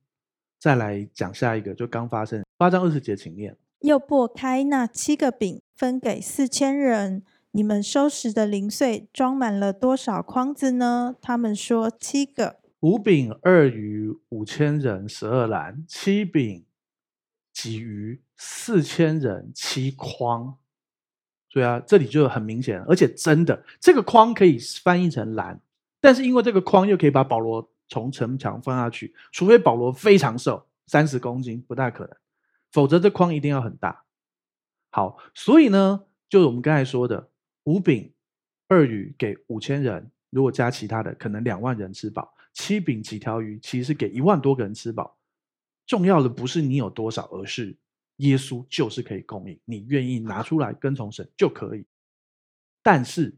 [0.59, 3.55] 再来讲下一个，就刚发生八章二十节，请念。
[3.81, 7.23] 又擘开那七个饼，分给四千人。
[7.53, 11.17] 你们收拾的零碎装满了多少筐子呢？
[11.21, 12.61] 他们说七个。
[12.81, 16.65] 五饼二鱼五千人十二篮，七饼
[17.53, 20.57] 几鱼四千人七筐。
[21.53, 25.61] 对啊，这里就很明显，而且真的，这个筐可以翻译成篮，
[26.01, 32.17] 但是因为这个筐又可以把保罗从城墙放下去，除非保罗非常瘦，三十公斤不大可能，
[32.73, 34.05] 否则这筐一定要很大。
[34.91, 37.31] 好，所以呢，就是我们刚才说的。
[37.65, 38.11] 五饼
[38.69, 42.35] 二鱼给五千人，如果加其他的，可能两万人吃饱。
[42.55, 45.19] 七饼几条鱼，其实是给一万多个人吃饱。
[45.87, 47.77] 重要的不是你有多少，而是
[48.17, 51.85] 耶稣就是可以供应，你愿意拿出来跟从神就可以。
[52.83, 53.37] 但是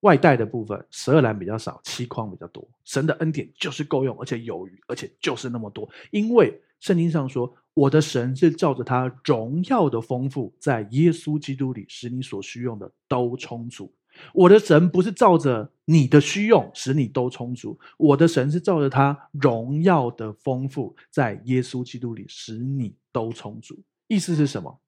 [0.00, 2.66] 外带的部分，十二篮比较少，七筐比较多。
[2.84, 7.52] 神的恩典就是够用，而且有余，而且就是那么多，因为圣经上说。
[7.80, 13.90] 我的神是照着他荣耀的丰富，在耶稣基督里使你所需用的都充足。
[14.34, 23.82] 我的神不是照着你的需用使你都充足，我的神是照着他荣耀的丰富，在耶稣基督里使你都充足。
[24.08, 24.78] 意思是什么？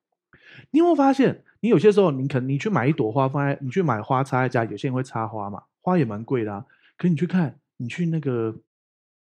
[0.70, 6.66] 你有没有发现，你有些时候你可能你去买一朵花放在，你去买花插在家，有些人会插花嘛，花也蛮贵的啊。
[6.98, 8.54] 可你去看，你去那个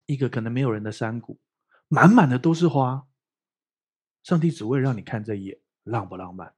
[0.06, 1.36] 一个可能没有人的山谷，
[1.88, 3.02] 满满的都是花。
[4.26, 6.52] 上帝只为让你看这一眼，浪不浪漫？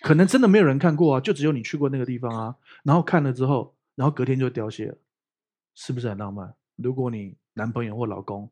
[0.00, 2.56] 可能真的没有人看过啊，就只有你去过那个地方啊。
[2.82, 4.96] 然后看了之后，然后隔天就凋谢了，
[5.74, 6.54] 是不是很浪漫？
[6.76, 8.50] 如果你男朋友或老公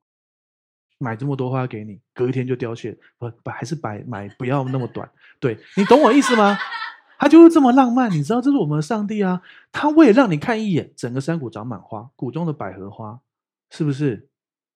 [0.98, 5.10] 买这么多花给你，隔一天就凋谢，不不还是白买不要那么短。
[5.38, 6.58] 对，你懂我意思吗？
[7.18, 9.40] 他就是这么浪漫，你知道这是我们的上帝啊。
[9.72, 13.18] 他为了让你看一眼，整个山谷长满花，谷中的百合花，
[13.70, 14.28] 是不是？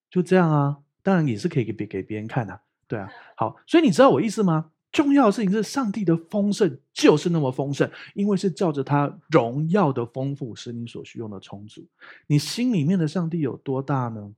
[0.08, 0.78] 就这样啊。
[1.02, 2.60] 当然也是可以给别给别人看的啊。
[2.94, 4.70] 对啊，好，所以你知道我意思吗？
[4.92, 11.84] 重要的事情是，上帝的丰盛就是那么丰盛，因为是照着他荣耀的丰富，使你所需用的充足。
[12.28, 14.32] 你心里面的上帝有多大呢？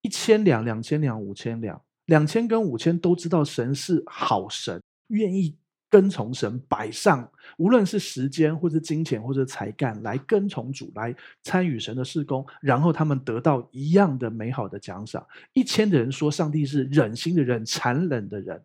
[0.00, 5.58] 一千两、两千两、五千两，两千跟五千都知道神是好神，愿意。
[5.88, 15.26] 跟从神，摆上无论是时间或者金钱或者才干来跟从主，来参与神的事工，然后他们得到一样的美好的奖赏。
[15.52, 18.62] 一千的人说上帝是忍心的人，残忍的人，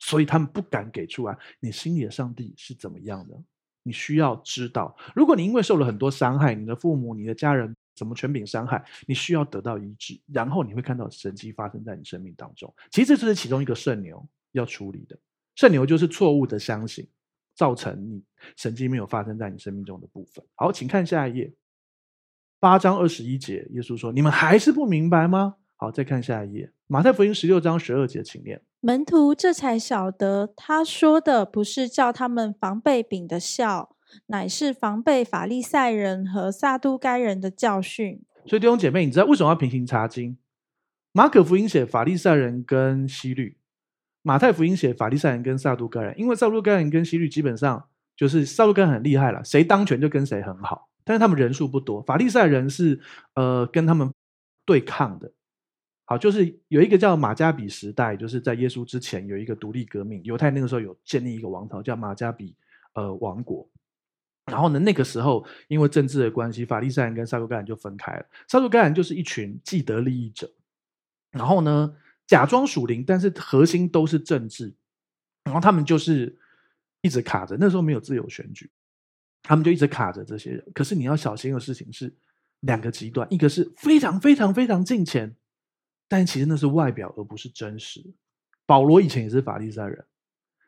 [0.00, 1.36] 所以他们不敢给出来。
[1.60, 3.40] 你心里的上帝是怎么样的？
[3.84, 4.96] 你需要知道。
[5.14, 12.72] 如果你因为受了很多伤害，你的父母、你的家人怎么全柄伤害，你需要得到医治，然后你会看到神迹发生在你生命当中。
[12.90, 15.18] 其实这是其中一个圣牛要处理的。
[15.54, 17.08] 圣牛就是错误的相信，
[17.54, 18.22] 造成你
[18.56, 20.44] 神迹没有发生在你生命中的部分。
[20.54, 21.52] 好，请看下一页，
[22.58, 28.62] 八章二十一节，耶稣说：“你们还是不明白吗？”好，再看下一页，马太福音十六章十二节，请念。
[28.80, 33.96] 门徒这才晓得，他说的不是叫他们防备饼的笑，
[34.26, 38.22] 乃是防备法利赛人和撒都该人的教训。
[38.46, 40.36] 所以弟兄姐妹，你知道为什么要平行查经？
[41.12, 43.58] 马可福音写法利赛人跟希律。
[44.22, 52.00] 马太福音写法利赛人跟撒都该人，因为撒都该人跟希律基本上就是撒都该人很厉害了，谁当权就跟谁很好，但是他们人数不多。
[52.02, 53.00] 法利赛人是
[53.34, 54.12] 呃跟他们
[54.64, 55.32] 对抗的，
[56.04, 62.54] 好，就是有一个叫马加比时代，就是在耶稣之前有一个独立革命，犹太那个时候有建立一个王朝叫马加比
[62.94, 63.68] 呃王国，
[64.46, 70.48] 然后呢那个时候因为政治的关系，法利赛人跟撒都该人就分开了，撒都该人就是一群既得利益者，
[71.32, 71.92] 然后呢。
[72.32, 74.74] 假装属灵，但是核心都是政治，
[75.44, 76.34] 然后他们就是
[77.02, 77.58] 一直卡着。
[77.60, 78.70] 那时候没有自由选举，
[79.42, 80.66] 他们就一直卡着这些人。
[80.74, 82.10] 可是你要小心的事情是
[82.60, 85.36] 两个极端，一个是非常非常非常近前，
[86.08, 88.02] 但其实那是外表而不是真实。
[88.64, 90.06] 保罗以前也是法利赛人，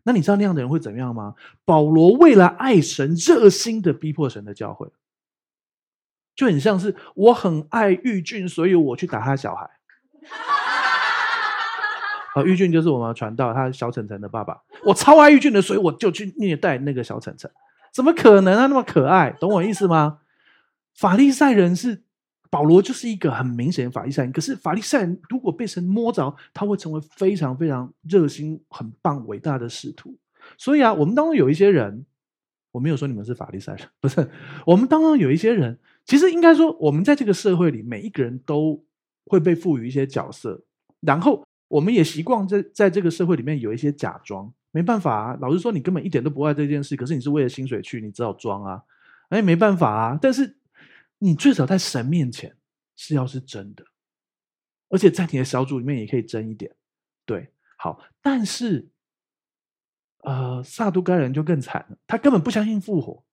[0.03, 1.35] 那你知道那样的人会怎么样吗？
[1.65, 4.93] 保罗为了爱神，热心的逼迫神的教会，
[6.37, 9.71] 就很像是我很爱玉俊，所以我去打他小孩。
[12.35, 14.61] 啊，玉俊就是我们传道，他小晨晨的爸爸。
[14.85, 17.49] 我超爱玉俊的，所以我就去虐待那个小晨晨。
[17.93, 18.67] 怎么可能啊？
[18.67, 20.19] 那么可爱，懂我意思吗？
[20.97, 22.03] 法利赛人是
[22.51, 24.33] 保罗，就是一个很明显的法利赛人。
[24.33, 30.17] 可是法利赛人如果被神摸着，他会成为非常非常热心、很棒、伟大的使徒。
[30.59, 32.05] 所以啊，我们当中有一些人，
[32.73, 34.29] 我没有说你们是法利赛人，不是。
[34.67, 38.85] 我们当中有一些人，其实应该说，我们在这个社会里，每一个人都
[39.27, 40.65] 会被赋予一些角色，
[41.01, 41.47] 然后。
[41.75, 45.39] 我们也习惯在在这个社会里面有一些假装，没办法啊。
[45.41, 48.81] 老实说，你根本一点都不爱这件事，可是你是为了薪水去，你只好装啊。
[49.31, 50.17] 哎，没办法啊。
[50.23, 50.57] 但是
[51.19, 52.57] 你最少在神面前
[52.95, 53.85] 是要是真的，
[54.89, 56.71] 而且在你的小组里面也可以真一点。
[57.27, 58.01] 对，好。
[58.23, 58.89] 但是，
[60.19, 63.25] 呃，撒都该人就更惨了，他根本不相信复活。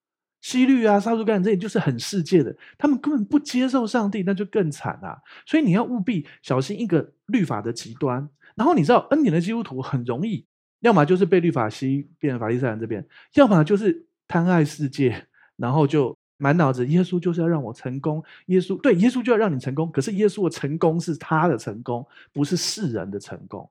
[0.42, 5.22] 希律啊，撒都该人这些就是很世界的，他们根本不接受上帝，那就更惨啊。
[5.46, 8.28] 所以你要务必小心一个律法的极端。
[8.56, 10.46] 然后你知道恩典的基督徒很容易，
[10.80, 15.28] 要么就是被律法吸变法利赛人这边，要么就是贪爱世界，
[15.58, 23.70] 然后就满脑子耶稣就是要让我成功，耶稣对耶稣就要让你成功，可是耶稣的成功是他的成功，不是世人的成功。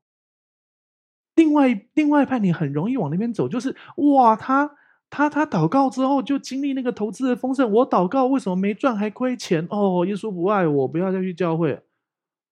[1.35, 4.71] 另外另外一派你很容易往那边走，就是哇他。
[5.11, 9.67] 他他祷告之后就经历那个投资的丰盛，我祷告为什么没赚还亏钱？
[9.69, 11.83] 哦，耶稣不爱我，不要再去教会，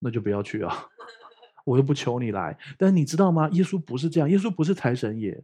[0.00, 0.88] 那就不要去啊！
[1.64, 2.58] 我又不求你来。
[2.76, 3.48] 但是你知道吗？
[3.52, 5.40] 耶稣不是这样，耶稣不是财神爷，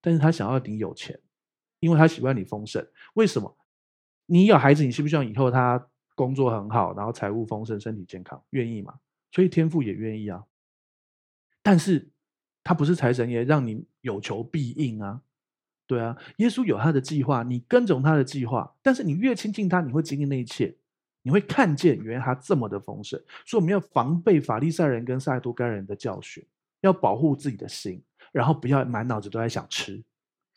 [0.00, 1.20] 但是他想要你有钱，
[1.78, 2.84] 因为他喜欢你丰盛。
[3.14, 3.54] 为什么？
[4.24, 8.42] 你有孩子，你希不希望以后他工作很好，然后财务丰盛，身体健康？
[8.50, 8.94] 愿意吗？
[9.30, 10.44] 所以天父也愿意啊。
[11.62, 12.08] 但是
[12.64, 15.20] 他不是财神爷，让你有求必应啊。
[15.86, 20.76] 对啊，耶稣有他的计划，你跟从他的计划，但是你越亲近他，你会经历那一切，
[21.22, 23.20] 你会看见原来他这么的丰盛。
[23.44, 26.44] 所以我们要防备法利赛人跟撒都该人的教训，
[26.80, 30.02] 要保护自己的心，然后不要满脑子都在想吃。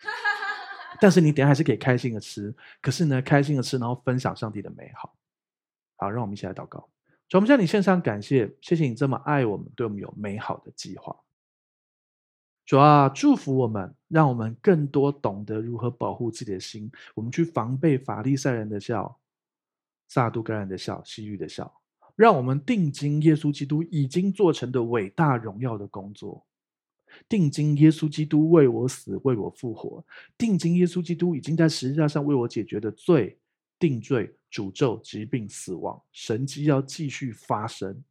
[1.00, 5.16] 但是你等下还是可以开心的吃，可是呢，开心的吃，然后分享上帝的美好。
[5.96, 6.90] 好，让我们一起来祷告。
[7.28, 11.16] 主，我们向你献上感谢，谢谢你这么爱我们，对我们有美好的计划。
[12.70, 16.88] 主啊，祝福我们，让我们更多懂得如何保护自己的心。
[17.16, 19.20] 我们去防备法利赛人的笑，
[20.08, 21.82] 撒都该人的笑，西域的笑。
[22.16, 26.46] 让我们定睛耶稣基督已经做成的伟大荣耀的工作，
[27.28, 30.06] 定睛耶稣基督为我死，为我复活，
[30.38, 33.36] 定睛耶稣基督已经在十字架上为我解决的罪、
[33.80, 38.04] 定罪、诅咒、疾病、死亡，神迹要继续发生。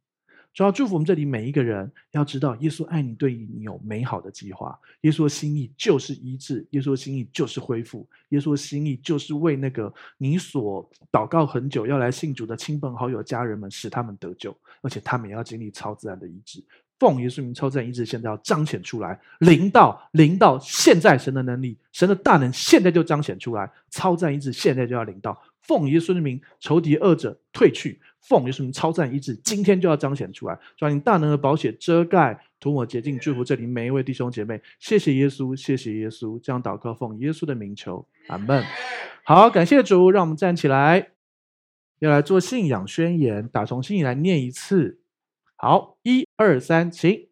[0.53, 4.77] 主要祝福我们这里每一个人，要知道耶稣爱你，对你有美好的计划。
[5.01, 16.61] 耶稣的心意就是医治，耶稣的心意就是恢复，耶稣的心意就是为那个你所祷告很久要来信主的亲朋好友、家人们，使他们得救，而且他们也要经历超自然的医治。
[16.97, 25.41] 奉耶稣名，超自然医治现在要彰显出来，领到领到现在神的能力，神的大能现在就彰显出来，超自然医治现在就要领到。
[25.61, 28.01] 奉耶稣的名，仇敌二者退去。
[28.21, 30.59] 奉耶稣名，超自然医治，今天就要彰显出来。
[30.77, 34.61] 主啊，你大能的宝血遮盖，涂抹洁净，祝福这里每一位弟兄姐妹。
[34.79, 38.63] 谢谢耶稣，谢谢耶稣，这样祷告奉耶稣的名求，阿门。
[39.23, 41.11] 好，感谢主，让我们站起来，
[41.99, 44.99] 要来做信仰宣言，打从心里来念一次。
[45.55, 47.28] 好，一二三，请。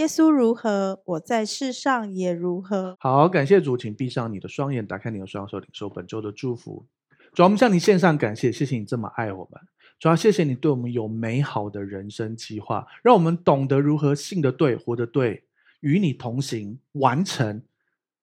[0.00, 2.96] 耶稣如何，我在世上也如何。
[2.98, 6.86] 好，感谢主，请闭上你的双眼，打开你的双手，领受本周的祝福。
[7.34, 9.60] 主，我们向你献上感谢，谢谢你这么爱我们。
[9.98, 15.44] 主要谢谢你对我们有美好的人生计划，让我们懂得如何信得对、活得对，
[15.80, 17.60] 与你同行，完成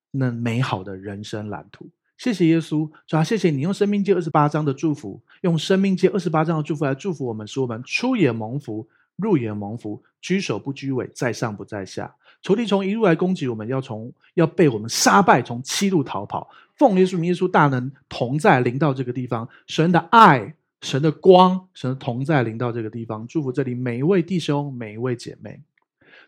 [0.09, 1.87] 那美好的人生蓝图。
[2.17, 8.87] 谢谢耶稣，主要谢谢你用生命记二十八章的祝福，用生命记二十八章的祝福来祝福我们，使我们出也蒙福。
[9.17, 12.15] 入眼蒙福，居首不居尾，在上不在下。
[12.41, 16.49] 仇敌从一路来攻击我们，要从要被我们杀败，从七路逃跑。
[16.75, 25.59] 奉耶稣，耶稣大能同在临到这个地方，神的爱、神的光、神同在临到这个地方，祝福这里每一位弟兄、每一位姐妹。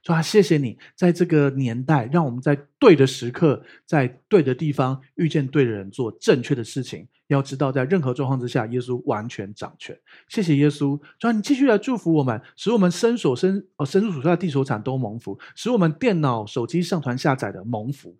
[0.01, 7.07] 主啊，谢谢你在这个年代，让我们在对的时刻，在对的地方遇见对的人，做正确的事情。
[7.27, 9.95] 要知道，在任何状况之下，耶稣完全掌权。
[10.29, 18.17] 谢谢耶稣，主啊，你继续来祝福我们，使我们身所身哦，身处所在的地所产都蒙福，使我们电脑、手机上传下载的蒙福，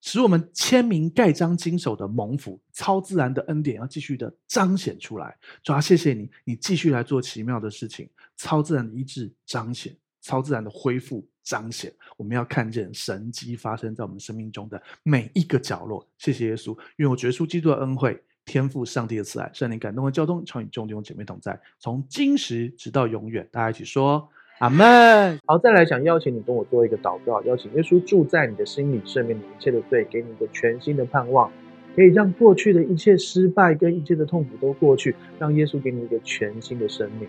[0.00, 5.36] 使我们签名盖章经手的蒙福，超自然的恩典要继续的彰显出来。
[5.62, 8.08] 主啊，谢谢你，你继续来做奇妙的事情，
[8.38, 9.94] 超自然的医治彰显。
[10.26, 16.04] 超自然的恢复彰显，我们要看见神迹发生在我们生命中的每一个角落。
[16.18, 23.48] 谢谢耶稣，愿我结束基督的恩惠，天赋上帝的慈爱，圣灵感动的交通，常与众弟兄姐妹同在，从今时直到永远。
[23.52, 25.38] 大家一起说阿门。
[25.46, 31.48] 好，再来想邀请你跟我做一个祷告，邀请耶稣住在你的心里，赦免你一切的罪，给你一个全新的盼望。
[31.94, 37.28] 可以让过去的一切失败跟一切的痛苦都过去，让耶稣给你一个全新的生命。